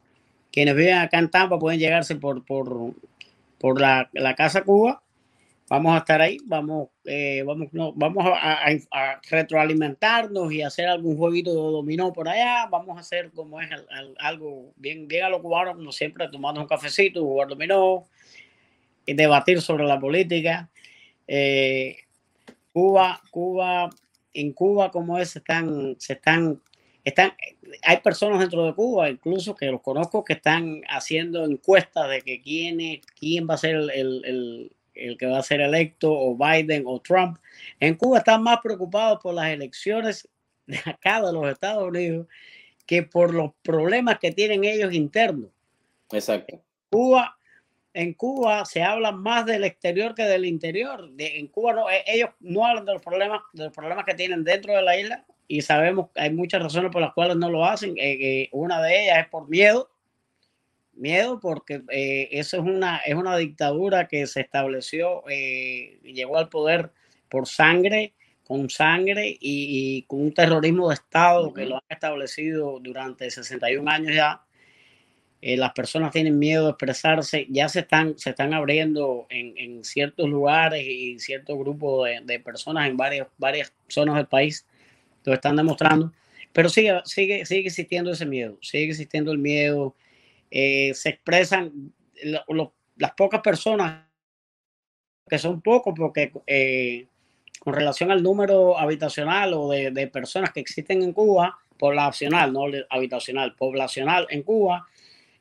quienes 0.50 0.74
viven 0.74 0.98
acá 0.98 1.20
en 1.20 1.30
Tampa 1.30 1.56
pueden 1.56 1.78
llegarse 1.78 2.16
por, 2.16 2.44
por, 2.44 2.94
por 3.58 3.80
la, 3.80 4.10
la 4.12 4.34
Casa 4.34 4.64
Cuba 4.64 5.04
vamos 5.68 5.94
a 5.94 5.98
estar 5.98 6.20
ahí, 6.20 6.38
vamos, 6.44 6.90
eh, 7.04 7.42
vamos, 7.44 7.72
no, 7.72 7.92
vamos 7.92 8.24
a, 8.26 9.20
retroalimentarnos 9.28 10.52
y 10.52 10.62
hacer 10.62 10.86
algún 10.88 11.16
jueguito 11.16 11.50
de 11.50 11.56
dominó 11.56 12.12
por 12.12 12.28
allá, 12.28 12.66
vamos 12.70 12.96
a 12.96 13.00
hacer 13.00 13.30
como 13.32 13.60
es 13.60 13.68
algo 14.18 14.72
bien, 14.76 15.08
bien 15.08 15.24
a 15.24 15.28
lo 15.28 15.42
cubano, 15.42 15.74
como 15.74 15.92
siempre, 15.92 16.28
tomando 16.28 16.60
un 16.60 16.68
cafecito, 16.68 17.22
jugar 17.22 17.48
dominó, 17.48 18.06
y 19.04 19.14
debatir 19.14 19.60
sobre 19.60 19.84
la 19.84 19.98
política. 19.98 20.68
Eh, 21.26 21.96
Cuba, 22.72 23.20
Cuba, 23.30 23.90
en 24.34 24.52
Cuba 24.52 24.90
como 24.90 25.18
es, 25.18 25.34
están, 25.34 25.96
se 25.98 26.12
están, 26.12 26.60
están, 27.04 27.32
hay 27.82 27.96
personas 27.98 28.38
dentro 28.38 28.64
de 28.64 28.74
Cuba, 28.74 29.10
incluso 29.10 29.56
que 29.56 29.66
los 29.66 29.80
conozco, 29.80 30.22
que 30.22 30.34
están 30.34 30.82
haciendo 30.88 31.44
encuestas 31.44 32.08
de 32.08 32.22
que 32.22 32.40
quién, 32.40 33.00
quién 33.18 33.48
va 33.48 33.54
a 33.54 33.58
ser 33.58 33.76
el 33.92 34.70
que 35.18 35.26
va 35.26 35.38
a 35.38 35.42
ser 35.42 35.60
electo, 35.60 36.12
o 36.12 36.36
Biden 36.36 36.84
o 36.86 37.00
Trump. 37.00 37.38
En 37.80 37.94
Cuba 37.94 38.18
están 38.18 38.42
más 38.42 38.60
preocupados 38.62 39.20
por 39.22 39.34
las 39.34 39.48
elecciones 39.50 40.28
de 40.66 40.78
acá 40.84 41.22
de 41.22 41.32
los 41.32 41.48
Estados 41.48 41.88
Unidos 41.88 42.26
que 42.86 43.02
por 43.02 43.34
los 43.34 43.52
problemas 43.62 44.18
que 44.18 44.30
tienen 44.32 44.64
ellos 44.64 44.92
internos. 44.92 45.50
Exacto. 46.12 46.62
Cuba, 46.88 47.36
en 47.92 48.14
Cuba 48.14 48.64
se 48.64 48.82
habla 48.82 49.10
más 49.10 49.44
del 49.44 49.64
exterior 49.64 50.14
que 50.14 50.22
del 50.22 50.44
interior. 50.44 51.10
en 51.18 51.48
Cuba 51.48 51.72
no, 51.72 51.90
e, 51.90 52.04
ellos 52.06 52.30
no 52.40 52.64
hablan 52.64 52.84
de 52.84 52.92
los 52.92 53.02
problemas, 53.02 53.40
de 53.52 53.64
los 53.64 53.72
problemas 53.72 54.04
que 54.04 54.14
tienen 54.14 54.44
dentro 54.44 54.74
de 54.74 54.82
la 54.82 54.98
isla 54.98 55.24
y 55.48 55.62
sabemos 55.62 56.10
que 56.10 56.20
hay 56.20 56.32
muchas 56.32 56.62
razones 56.62 56.90
por 56.92 57.02
las 57.02 57.12
cuales 57.12 57.36
no 57.36 57.50
lo 57.50 57.64
hacen. 57.64 57.96
Eh, 57.98 58.18
eh, 58.20 58.48
una 58.52 58.80
de 58.82 59.02
ellas 59.02 59.18
es 59.18 59.28
por 59.28 59.48
miedo 59.48 59.90
Miedo 60.96 61.40
porque 61.40 61.82
eh, 61.90 62.28
eso 62.32 62.56
es 62.56 62.62
una, 62.62 62.98
es 62.98 63.14
una 63.14 63.36
dictadura 63.36 64.08
que 64.08 64.26
se 64.26 64.40
estableció, 64.40 65.24
eh, 65.28 65.98
llegó 66.02 66.38
al 66.38 66.48
poder 66.48 66.90
por 67.28 67.46
sangre, 67.46 68.14
con 68.44 68.70
sangre 68.70 69.36
y, 69.40 70.02
con 70.02 70.20
un 70.20 70.32
terrorismo 70.32 70.88
de 70.88 70.94
Estado 70.94 71.52
que 71.52 71.66
lo 71.66 71.76
han 71.76 71.82
establecido 71.88 72.78
durante 72.80 73.30
61 73.30 73.90
años 73.90 74.14
ya. 74.14 74.42
Eh, 75.42 75.56
las 75.56 75.72
personas 75.72 76.12
tienen 76.12 76.38
miedo 76.38 76.64
de 76.64 76.70
expresarse, 76.70 77.46
ya 77.50 77.68
se 77.68 77.80
están, 77.80 78.18
se 78.18 78.30
están 78.30 78.54
abriendo 78.54 79.26
en, 79.28 79.56
en 79.58 79.84
ciertos 79.84 80.28
lugares 80.28 80.82
y 80.86 81.18
ciertos 81.18 81.58
grupos 81.58 82.06
de, 82.08 82.20
de, 82.24 82.40
personas 82.40 82.88
en 82.88 82.96
varias, 82.96 83.28
varias 83.36 83.72
zonas 83.88 84.16
del 84.16 84.26
país, 84.26 84.66
lo 85.24 85.34
están 85.34 85.56
demostrando, 85.56 86.12
pero 86.52 86.70
sigue, 86.70 87.00
sigue, 87.04 87.44
sigue 87.44 87.66
existiendo 87.66 88.12
ese 88.12 88.24
miedo, 88.24 88.56
sigue 88.62 88.86
existiendo 88.86 89.30
el 89.30 89.38
miedo, 89.38 89.94
eh, 90.50 90.92
se 90.94 91.10
expresan 91.10 91.92
las 92.96 93.12
pocas 93.16 93.40
personas, 93.40 94.04
que 95.28 95.38
son 95.38 95.60
pocos, 95.60 95.94
porque 95.96 96.32
eh, 96.46 97.08
con 97.58 97.74
relación 97.74 98.10
al 98.10 98.22
número 98.22 98.78
habitacional 98.78 99.54
o 99.54 99.70
de, 99.70 100.06
personas 100.08 100.52
que 100.52 100.60
existen 100.60 101.02
en 101.02 101.12
Cuba, 101.12 101.58
poblacional, 101.78 102.52
no 102.52 102.66
habitacional, 102.88 103.54
poblacional 103.54 104.26
en 104.30 104.42
Cuba, 104.42 104.86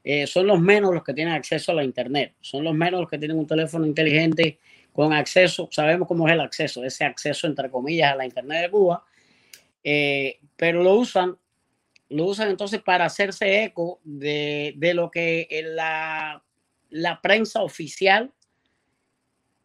eh, 0.04 0.28
son 0.28 0.48
los 0.48 0.60
menos 0.60 0.94
los 0.94 1.04
que 1.04 1.14
tienen 1.14 1.34
acceso 1.34 1.72
a 1.72 1.76
la 1.76 1.84
Internet, 1.84 2.34
son 2.42 2.64
los 2.64 2.74
menos 2.74 3.02
los 3.02 3.10
que 3.10 3.18
tienen 3.18 3.38
un 3.38 3.48
teléfono 3.48 3.86
inteligente 3.86 4.60
con 4.92 5.14
acceso, 5.14 5.68
sabemos 5.72 6.08
cómo 6.08 6.28
es 6.28 6.34
el 6.34 6.42
acceso, 6.42 6.84
ese 6.84 7.06
acceso 7.06 7.48
entre 7.48 7.70
comillas 7.70 8.14
a 8.14 8.16
la 8.16 8.26
Internet 8.26 8.64
de 8.64 8.70
Cuba, 8.70 9.04
pero 10.58 10.82
lo 10.84 10.96
usan 10.96 11.38
lo 12.10 12.26
usan 12.26 12.50
entonces 12.50 12.82
para 12.82 13.06
hacerse 13.06 13.64
eco 13.64 14.00
de, 14.04 14.74
de 14.78 14.94
lo 14.94 15.10
que 15.10 15.48
la, 15.74 16.44
la, 16.90 17.22
prensa 17.22 17.64
oficial 17.64 18.32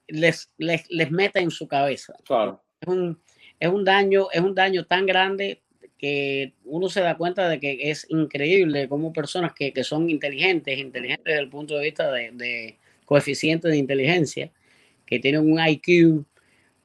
les, 0.08 0.50
les, 0.56 0.90
les, 0.90 1.10
mete 1.10 1.40
en 1.40 1.50
su 1.50 1.68
cabeza. 1.68 2.14
Claro. 2.24 2.62
Es 2.80 2.88
un, 2.88 3.20
es 3.58 3.68
un 3.68 3.84
daño, 3.84 4.28
es 4.32 4.40
un 4.40 4.54
daño 4.54 4.86
tan 4.86 5.06
grande 5.06 5.62
que 5.98 6.54
uno 6.64 6.88
se 6.88 7.02
da 7.02 7.18
cuenta 7.18 7.46
de 7.48 7.60
que 7.60 7.90
es 7.90 8.06
increíble 8.08 8.88
cómo 8.88 9.12
personas 9.12 9.52
que, 9.52 9.72
que 9.72 9.84
son 9.84 10.08
inteligentes, 10.08 10.78
inteligentes 10.78 11.24
desde 11.24 11.40
el 11.40 11.50
punto 11.50 11.76
de 11.76 11.84
vista 11.84 12.10
de, 12.10 12.30
de 12.32 12.78
coeficiente 13.04 13.68
de 13.68 13.76
inteligencia, 13.76 14.50
que 15.04 15.18
tienen 15.18 15.42
un 15.42 15.60
IQ, 15.60 16.24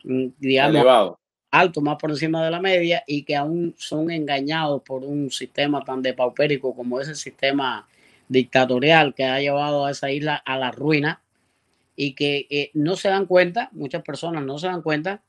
mm, 0.04 0.28
digamos, 0.38 0.76
elevado 0.76 1.20
alto, 1.60 1.82
más 1.82 1.98
por 1.98 2.12
encima 2.12 2.44
de 2.44 2.52
la 2.52 2.60
media, 2.60 3.04
y 3.08 3.24
que 3.24 3.36
aún 3.36 3.74
son 3.78 4.12
engañados 4.12 4.82
por 4.84 5.04
un 5.04 5.32
sistema 5.32 5.84
tan 5.84 6.02
depaupérico 6.02 6.76
como 6.76 7.00
ese 7.00 7.16
sistema 7.16 7.88
dictatorial 8.28 9.14
que 9.14 9.26
ha 9.26 9.40
llevado 9.40 9.86
a 9.86 9.92
esa 9.92 10.12
isla 10.12 10.36
a 10.36 10.58
la 10.58 10.72
ruina 10.72 11.22
y 11.96 12.14
que 12.14 12.48
eh, 12.50 12.72
no 12.74 12.96
se 12.96 13.10
dan 13.10 13.26
cuenta, 13.26 13.70
muchas 13.72 14.04
personas 14.04 14.44
no 14.44 14.58
se 14.58 14.68
dan 14.68 14.82
cuenta 14.82 15.22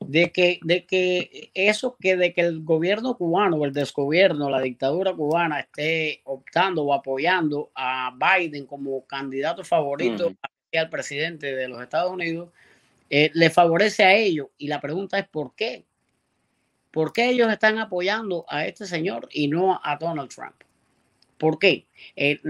de 0.00 0.32
que, 0.32 0.58
de 0.62 0.86
que 0.86 1.50
eso 1.54 1.96
que 2.00 2.16
de 2.16 2.32
que 2.32 2.40
el 2.40 2.64
gobierno 2.64 3.16
cubano 3.16 3.56
o 3.56 3.66
el 3.66 3.72
desgobierno, 3.72 4.48
la 4.48 4.60
dictadura 4.60 5.12
cubana 5.12 5.60
esté 5.60 6.22
optando 6.24 6.84
o 6.84 6.94
apoyando 6.94 7.70
a 7.74 8.16
Biden 8.16 8.66
como 8.66 9.04
candidato 9.06 9.62
favorito 9.62 10.32
al 10.72 10.88
presidente 10.88 11.54
de 11.54 11.68
los 11.68 11.82
Estados 11.82 12.12
Unidos, 12.12 12.50
eh, 13.10 13.32
le 13.34 13.50
favorece 13.50 14.04
a 14.04 14.14
ellos. 14.14 14.48
Y 14.56 14.68
la 14.68 14.80
pregunta 14.80 15.18
es 15.18 15.28
¿por 15.28 15.54
qué? 15.56 15.84
¿Por 16.92 17.12
qué 17.12 17.28
ellos 17.30 17.52
están 17.52 17.78
apoyando 17.78 18.46
a 18.48 18.66
este 18.66 18.86
señor 18.86 19.28
y 19.32 19.48
no 19.48 19.80
a 19.82 19.96
Donald 19.96 20.30
Trump? 20.30 20.54
¿Por 21.36 21.58
qué? 21.58 21.86
Eh, 22.14 22.40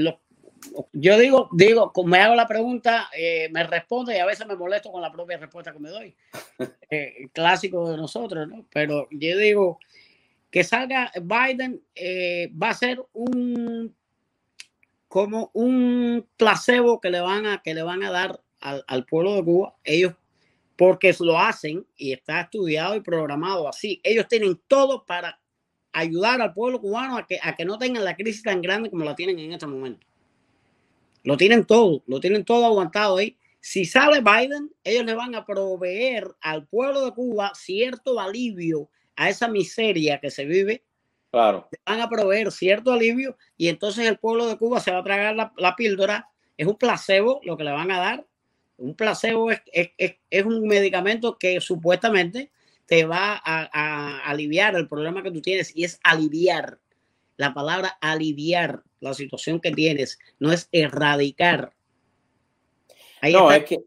yo 0.93 1.19
digo, 1.19 1.49
digo, 1.53 1.93
me 2.05 2.19
hago 2.19 2.35
la 2.35 2.47
pregunta, 2.47 3.09
eh, 3.17 3.49
me 3.51 3.65
responde 3.65 4.17
y 4.17 4.19
a 4.19 4.27
veces 4.27 4.47
me 4.47 4.57
molesto 4.57 4.93
con 4.93 5.01
la 5.01 5.11
propia 5.11 5.39
respuesta 5.39 5.73
que 5.73 5.79
me 5.79 5.89
doy. 5.89 6.15
clásico 7.33 7.91
de 7.91 7.97
nosotros, 7.97 8.47
¿no? 8.47 8.67
Pero 8.71 9.09
yo 9.11 9.39
digo 9.39 9.79
que 10.51 10.65
salga 10.65 11.11
Biden 11.23 11.83
va 12.61 12.71
a 12.71 12.75
ser 12.75 13.03
un 13.13 13.95
como 15.09 15.51
un 15.55 16.27
placebo 16.37 17.01
que 17.01 17.11
le 17.11 17.21
van 17.21 17.47
a 17.47 17.63
que 17.63 17.75
le 17.75 17.83
van 17.83 18.03
a 18.03 18.11
dar 18.11 18.41
al, 18.61 18.85
al 18.87 19.07
pueblo 19.07 19.35
de 19.35 19.45
Cuba. 19.45 19.77
Ellos 19.85 20.15
porque 20.81 21.15
lo 21.21 21.39
hacen 21.39 21.87
y 21.95 22.15
está 22.15 22.41
estudiado 22.41 22.97
y 22.97 23.03
programado 23.03 23.69
así. 23.69 24.01
Ellos 24.03 24.27
tienen 24.29 24.59
todo 24.67 25.05
para 25.05 25.39
ayudar 25.93 26.41
al 26.41 26.55
pueblo 26.55 26.81
cubano 26.81 27.19
a 27.19 27.27
que, 27.27 27.39
a 27.43 27.55
que 27.55 27.67
no 27.67 27.77
tengan 27.77 28.03
la 28.03 28.17
crisis 28.17 28.43
tan 28.43 28.63
grande 28.63 28.89
como 28.89 29.05
la 29.05 29.15
tienen 29.15 29.39
en 29.39 29.53
este 29.53 29.67
momento. 29.67 30.07
Lo 31.23 31.37
tienen 31.37 31.67
todo, 31.67 32.03
lo 32.07 32.19
tienen 32.19 32.47
todo 32.47 32.65
aguantado 32.65 33.19
ahí. 33.19 33.37
Si 33.61 33.85
sale 33.85 34.23
Biden, 34.23 34.71
ellos 34.83 35.05
le 35.05 35.13
van 35.13 35.35
a 35.35 35.45
proveer 35.45 36.35
al 36.41 36.67
pueblo 36.67 37.05
de 37.05 37.13
Cuba 37.13 37.53
cierto 37.55 38.19
alivio 38.19 38.89
a 39.17 39.29
esa 39.29 39.49
miseria 39.49 40.19
que 40.19 40.31
se 40.31 40.47
vive. 40.47 40.83
Claro. 41.31 41.69
van 41.85 42.01
a 42.01 42.09
proveer 42.09 42.51
cierto 42.51 42.91
alivio 42.91 43.37
y 43.59 43.69
entonces 43.69 44.07
el 44.07 44.19
pueblo 44.19 44.47
de 44.47 44.57
Cuba 44.57 44.81
se 44.81 44.93
va 44.93 45.01
a 45.01 45.05
tragar 45.05 45.37
la, 45.37 45.53
la 45.59 45.77
píldora. 45.77 46.31
Es 46.57 46.67
un 46.67 46.79
placebo 46.79 47.43
lo 47.45 47.59
que 47.59 47.65
le 47.65 47.73
van 47.73 47.91
a 47.91 47.99
dar 47.99 48.30
un 48.81 48.95
placebo 48.95 49.51
es, 49.51 49.61
es, 49.97 50.45
un 50.45 50.67
medicamento 50.67 51.39
que 51.39 51.61
supuestamente 51.61 52.51
te 52.87 53.05
va 53.05 53.41
a, 53.45 54.21
aliviar 54.25 54.75
el 54.75 54.89
problema 54.89 55.23
que 55.23 55.31
tú 55.31 55.41
tienes 55.41 55.77
y 55.77 55.85
es 55.85 56.01
aliviar. 56.03 56.79
La 57.37 57.55
palabra 57.55 57.97
aliviar 58.01 58.83
la 59.01 59.15
situación 59.15 59.61
que 59.61 59.71
tienes, 59.71 60.19
no 60.39 60.53
es 60.53 60.69
erradicar. 60.73 61.73
Ahí 63.23 63.33
no, 63.33 63.51
es 63.51 63.65
que 63.65 63.79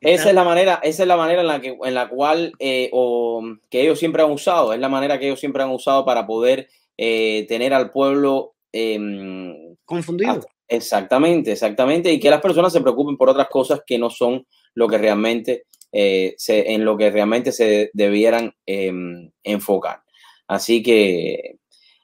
esa 0.00 0.28
es 0.28 0.34
la 0.34 0.44
manera, 0.44 0.80
esa 0.82 1.02
es 1.02 1.08
la 1.08 1.16
manera 1.16 1.40
en 1.40 1.46
la 1.46 1.60
que, 1.60 1.76
en 1.82 1.94
la 1.94 2.08
cual, 2.08 2.52
eh, 2.58 2.90
o 2.92 3.42
que 3.70 3.82
ellos 3.82 3.98
siempre 3.98 4.22
han 4.22 4.30
usado, 4.30 4.72
es 4.72 4.80
la 4.80 4.88
manera 4.88 5.18
que 5.18 5.26
ellos 5.26 5.40
siempre 5.40 5.62
han 5.62 5.70
usado 5.70 6.04
para 6.04 6.26
poder 6.26 6.68
eh, 6.96 7.44
tener 7.48 7.74
al 7.74 7.90
pueblo 7.90 8.54
em, 8.72 9.74
confundido. 9.84 10.46
Exactamente, 10.68 11.52
exactamente. 11.52 12.12
Y 12.12 12.18
que 12.18 12.30
las 12.30 12.40
personas 12.40 12.72
se 12.72 12.80
preocupen 12.80 13.16
por 13.16 13.28
otras 13.28 13.48
cosas 13.48 13.82
que 13.86 13.98
no 13.98 14.10
son 14.10 14.46
lo 14.74 14.88
que 14.88 14.98
realmente 14.98 15.64
eh, 15.92 16.34
se, 16.36 16.72
en 16.72 16.84
lo 16.84 16.96
que 16.96 17.10
realmente 17.10 17.52
se 17.52 17.90
debieran 17.92 18.52
em, 18.66 19.30
enfocar. 19.42 20.02
Así 20.48 20.82
que 20.82 21.58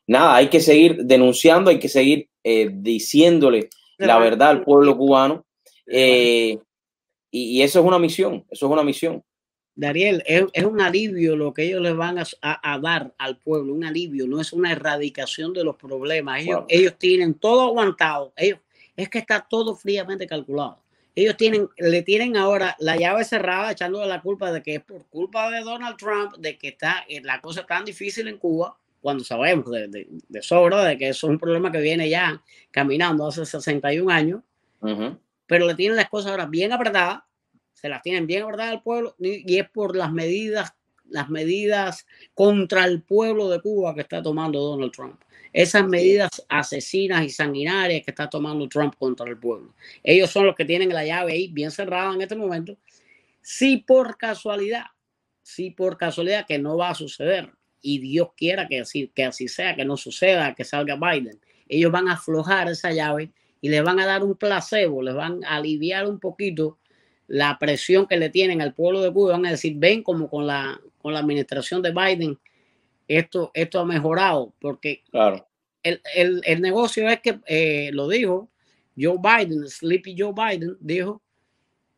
nada, 0.06 0.36
hay 0.36 0.48
que 0.48 0.60
seguir 0.60 1.04
denunciando, 1.04 1.70
hay 1.70 1.78
que 1.78 1.88
seguir 1.88 2.28
eh, 2.44 2.70
diciéndole 2.72 3.68
la 3.98 4.18
verdad 4.18 4.50
al 4.50 4.64
pueblo 4.64 4.96
cubano. 4.96 5.44
Eh, 5.86 6.58
y, 7.30 7.62
eso 7.62 7.80
es 7.80 7.86
una 7.86 7.98
misión, 7.98 8.44
eso 8.50 8.66
es 8.66 8.72
una 8.72 8.84
misión. 8.84 9.22
Dariel, 9.74 10.22
es, 10.26 10.64
un 10.64 10.80
alivio 10.80 11.34
lo 11.34 11.54
que 11.54 11.64
ellos 11.64 11.80
les 11.80 11.96
van 11.96 12.18
a, 12.18 12.78
dar 12.78 13.14
al 13.16 13.38
pueblo, 13.38 13.72
un 13.72 13.84
alivio, 13.84 14.26
no 14.26 14.40
es 14.40 14.52
una 14.52 14.72
erradicación 14.72 15.52
de 15.52 15.64
los 15.64 15.76
problemas. 15.76 16.42
Ellos, 16.42 16.64
ellos 16.68 16.94
tienen 16.98 17.34
todo 17.34 17.62
aguantado, 17.62 18.32
ellos, 18.36 18.58
es 18.96 19.08
que 19.08 19.18
está 19.18 19.46
todo 19.48 19.74
fríamente 19.74 20.26
calculado. 20.26 20.82
Ellos 21.14 21.36
tienen, 21.36 21.68
le 21.76 22.02
tienen 22.02 22.36
ahora 22.36 22.74
la 22.78 22.96
llave 22.96 23.24
cerrada, 23.24 23.72
echándole 23.72 24.06
la 24.06 24.22
culpa 24.22 24.50
de 24.50 24.62
que 24.62 24.76
es 24.76 24.82
por 24.82 25.04
culpa 25.06 25.50
de 25.50 25.60
Donald 25.60 25.96
Trump, 25.96 26.36
de 26.38 26.56
que 26.56 26.68
está 26.68 27.04
eh, 27.08 27.20
la 27.22 27.40
cosa 27.40 27.66
tan 27.66 27.84
difícil 27.84 28.28
en 28.28 28.38
Cuba, 28.38 28.78
cuando 29.00 29.24
sabemos 29.24 29.70
de, 29.70 29.88
de, 29.88 30.42
sobra 30.42 30.84
de 30.84 30.96
que 30.96 31.08
eso 31.08 31.26
es 31.26 31.30
un 31.30 31.38
problema 31.38 31.72
que 31.72 31.80
viene 31.80 32.08
ya 32.08 32.40
caminando 32.70 33.26
hace 33.26 33.44
61 33.44 34.10
años, 34.10 34.42
pero 35.46 35.66
le 35.66 35.74
tienen 35.74 35.96
las 35.96 36.08
cosas 36.08 36.30
ahora 36.30 36.46
bien 36.46 36.72
apretadas 36.72 37.22
se 37.82 37.88
las 37.88 38.00
tienen 38.00 38.28
bien 38.28 38.44
guardadas 38.44 38.74
al 38.74 38.82
pueblo 38.82 39.16
y 39.18 39.58
es 39.58 39.68
por 39.68 39.96
las 39.96 40.12
medidas, 40.12 40.72
las 41.10 41.28
medidas 41.28 42.06
contra 42.32 42.84
el 42.84 43.02
pueblo 43.02 43.50
de 43.50 43.60
Cuba 43.60 43.92
que 43.92 44.02
está 44.02 44.22
tomando 44.22 44.60
Donald 44.60 44.92
Trump. 44.92 45.20
Esas 45.52 45.84
medidas 45.88 46.30
asesinas 46.48 47.24
y 47.24 47.28
sanguinarias 47.28 48.04
que 48.04 48.12
está 48.12 48.30
tomando 48.30 48.68
Trump 48.68 48.94
contra 48.96 49.28
el 49.28 49.36
pueblo. 49.36 49.74
Ellos 50.04 50.30
son 50.30 50.46
los 50.46 50.54
que 50.54 50.64
tienen 50.64 50.90
la 50.90 51.04
llave 51.04 51.32
ahí 51.32 51.48
bien 51.48 51.72
cerrada 51.72 52.14
en 52.14 52.22
este 52.22 52.36
momento. 52.36 52.78
Si 53.40 53.78
por 53.78 54.16
casualidad, 54.16 54.84
si 55.42 55.70
por 55.72 55.98
casualidad 55.98 56.46
que 56.46 56.60
no 56.60 56.76
va 56.76 56.90
a 56.90 56.94
suceder 56.94 57.50
y 57.80 57.98
Dios 57.98 58.28
quiera 58.36 58.68
que 58.68 58.78
así, 58.78 59.10
que 59.12 59.24
así 59.24 59.48
sea, 59.48 59.74
que 59.74 59.84
no 59.84 59.96
suceda, 59.96 60.54
que 60.54 60.62
salga 60.62 60.94
Biden, 60.94 61.40
ellos 61.68 61.90
van 61.90 62.06
a 62.06 62.12
aflojar 62.12 62.70
esa 62.70 62.92
llave 62.92 63.32
y 63.60 63.70
le 63.70 63.82
van 63.82 63.98
a 63.98 64.06
dar 64.06 64.22
un 64.22 64.36
placebo, 64.36 65.02
les 65.02 65.14
van 65.14 65.44
a 65.44 65.56
aliviar 65.56 66.06
un 66.08 66.20
poquito 66.20 66.78
la 67.32 67.58
presión 67.58 68.06
que 68.06 68.18
le 68.18 68.28
tienen 68.28 68.60
al 68.60 68.74
pueblo 68.74 69.00
de 69.00 69.10
Cuba, 69.10 69.32
van 69.32 69.46
a 69.46 69.52
decir, 69.52 69.72
ven 69.78 70.02
como 70.02 70.28
con 70.28 70.46
la, 70.46 70.78
con 71.00 71.14
la 71.14 71.20
administración 71.20 71.80
de 71.80 71.90
Biden, 71.90 72.38
esto, 73.08 73.50
esto 73.54 73.80
ha 73.80 73.86
mejorado, 73.86 74.52
porque 74.60 75.02
claro. 75.10 75.46
el, 75.82 76.02
el, 76.14 76.42
el 76.44 76.60
negocio 76.60 77.08
es 77.08 77.20
que, 77.20 77.40
eh, 77.46 77.88
lo 77.94 78.06
dijo 78.06 78.50
Joe 78.98 79.16
Biden, 79.16 79.66
Sleepy 79.66 80.14
Joe 80.18 80.34
Biden, 80.34 80.76
dijo 80.78 81.22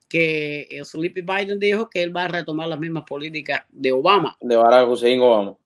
que 0.08 0.80
Sleepy 0.84 1.22
Biden 1.22 1.58
dijo 1.58 1.90
que 1.90 2.04
él 2.04 2.16
va 2.16 2.26
a 2.26 2.28
retomar 2.28 2.68
las 2.68 2.78
mismas 2.78 3.02
políticas 3.02 3.62
de 3.70 3.90
Obama. 3.90 4.36
De 4.40 4.54
Barack 4.54 4.88
Hussein 4.88 5.20
Obama. 5.20 5.56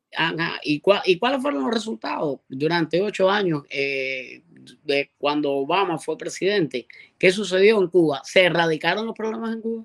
¿Y, 0.63 0.83
¿Y 1.05 1.19
cuáles 1.19 1.43
fueron 1.43 1.65
los 1.65 1.75
resultados 1.75 2.41
durante 2.49 3.03
ocho 3.03 3.31
años 3.31 3.65
eh, 3.69 4.41
de 4.85 5.11
cuando 5.19 5.53
Obama 5.53 5.99
fue 5.99 6.17
presidente? 6.17 6.87
¿Qué 7.19 7.31
sucedió 7.31 7.81
en 7.81 7.89
Cuba? 7.89 8.21
¿Se 8.25 8.45
erradicaron 8.45 9.07
los 9.07 9.15
problemas 9.15 9.55
en 9.55 9.61
Cuba? 9.61 9.85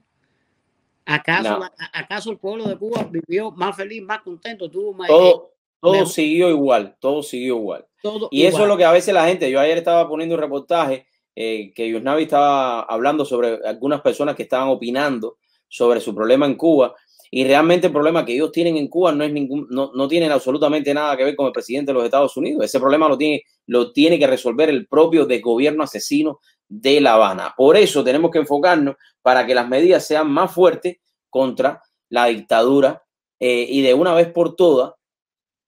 ¿Acaso, 1.05 1.59
¿acaso 1.91 2.31
el 2.31 2.37
pueblo 2.37 2.67
de 2.67 2.77
Cuba 2.77 3.07
vivió 3.09 3.51
más 3.51 3.75
feliz, 3.75 4.01
más 4.01 4.21
contento? 4.21 4.69
Tuvo 4.69 4.93
más, 4.93 5.07
todo, 5.09 5.51
todo 5.81 6.05
siguió 6.05 6.49
igual, 6.49 6.95
todo 6.99 7.21
siguió 7.21 7.57
igual. 7.57 7.85
y 8.31 8.43
eso 8.45 8.61
es 8.61 8.67
lo 8.67 8.77
que 8.77 8.85
a 8.85 8.91
veces 8.91 9.13
la 9.13 9.27
gente, 9.27 9.51
yo 9.51 9.59
ayer 9.59 9.77
estaba 9.77 10.07
poniendo 10.07 10.35
un 10.35 10.41
reportaje 10.41 11.05
eh, 11.35 11.73
que 11.73 11.89
Yusnavi 11.89 12.23
estaba 12.23 12.81
hablando 12.83 13.25
sobre 13.25 13.59
algunas 13.65 14.01
personas 14.01 14.35
que 14.35 14.43
estaban 14.43 14.69
opinando 14.69 15.37
sobre 15.67 15.99
su 15.99 16.13
problema 16.13 16.45
en 16.45 16.55
Cuba 16.55 16.95
y 17.35 17.43
realmente 17.45 17.87
el 17.87 17.93
problema 17.93 18.23
que 18.23 18.35
ellos 18.35 18.51
tienen 18.51 18.77
en 18.77 18.87
Cuba 18.87 19.11
no 19.11 19.23
es 19.23 19.33
ningún, 19.33 19.65
no, 19.71 19.89
no 19.91 20.07
tienen 20.07 20.31
absolutamente 20.31 20.93
nada 20.93 21.17
que 21.17 21.23
ver 21.23 21.35
con 21.35 21.47
el 21.47 21.51
presidente 21.51 21.89
de 21.89 21.95
los 21.95 22.05
Estados 22.05 22.37
Unidos. 22.37 22.63
Ese 22.63 22.79
problema 22.79 23.09
lo 23.09 23.17
tiene, 23.17 23.41
lo 23.65 23.91
tiene 23.91 24.19
que 24.19 24.27
resolver 24.27 24.69
el 24.69 24.85
propio 24.85 25.25
de 25.25 25.41
gobierno 25.41 25.83
asesino 25.83 26.41
de 26.69 27.01
La 27.01 27.15
Habana. 27.15 27.55
Por 27.57 27.75
eso 27.75 28.03
tenemos 28.03 28.29
que 28.29 28.37
enfocarnos 28.37 28.97
para 29.23 29.47
que 29.47 29.55
las 29.55 29.67
medidas 29.67 30.05
sean 30.05 30.29
más 30.29 30.53
fuertes 30.53 30.97
contra 31.31 31.81
la 32.07 32.25
dictadura 32.25 33.01
eh, 33.39 33.65
y 33.67 33.81
de 33.81 33.95
una 33.95 34.13
vez 34.13 34.31
por 34.31 34.55
todas 34.55 34.93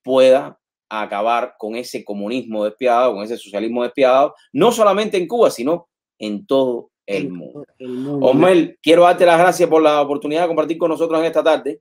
pueda 0.03 0.59
acabar 0.87 1.55
con 1.57 1.75
ese 1.75 2.05
comunismo 2.05 2.63
despiadado, 2.63 3.13
con 3.15 3.23
ese 3.23 3.37
socialismo 3.37 3.81
despiadado, 3.81 4.35
no 4.53 4.71
solamente 4.71 5.17
en 5.17 5.27
Cuba, 5.27 5.49
sino 5.49 5.89
en 6.19 6.45
todo 6.45 6.91
el 7.05 7.29
mundo. 7.29 7.65
Quiero 8.81 9.03
darte 9.03 9.25
las 9.25 9.39
gracias 9.39 9.69
por 9.69 9.81
la 9.81 10.01
oportunidad 10.01 10.41
de 10.41 10.47
compartir 10.47 10.77
con 10.77 10.89
nosotros 10.89 11.19
en 11.19 11.25
esta 11.25 11.43
tarde. 11.43 11.79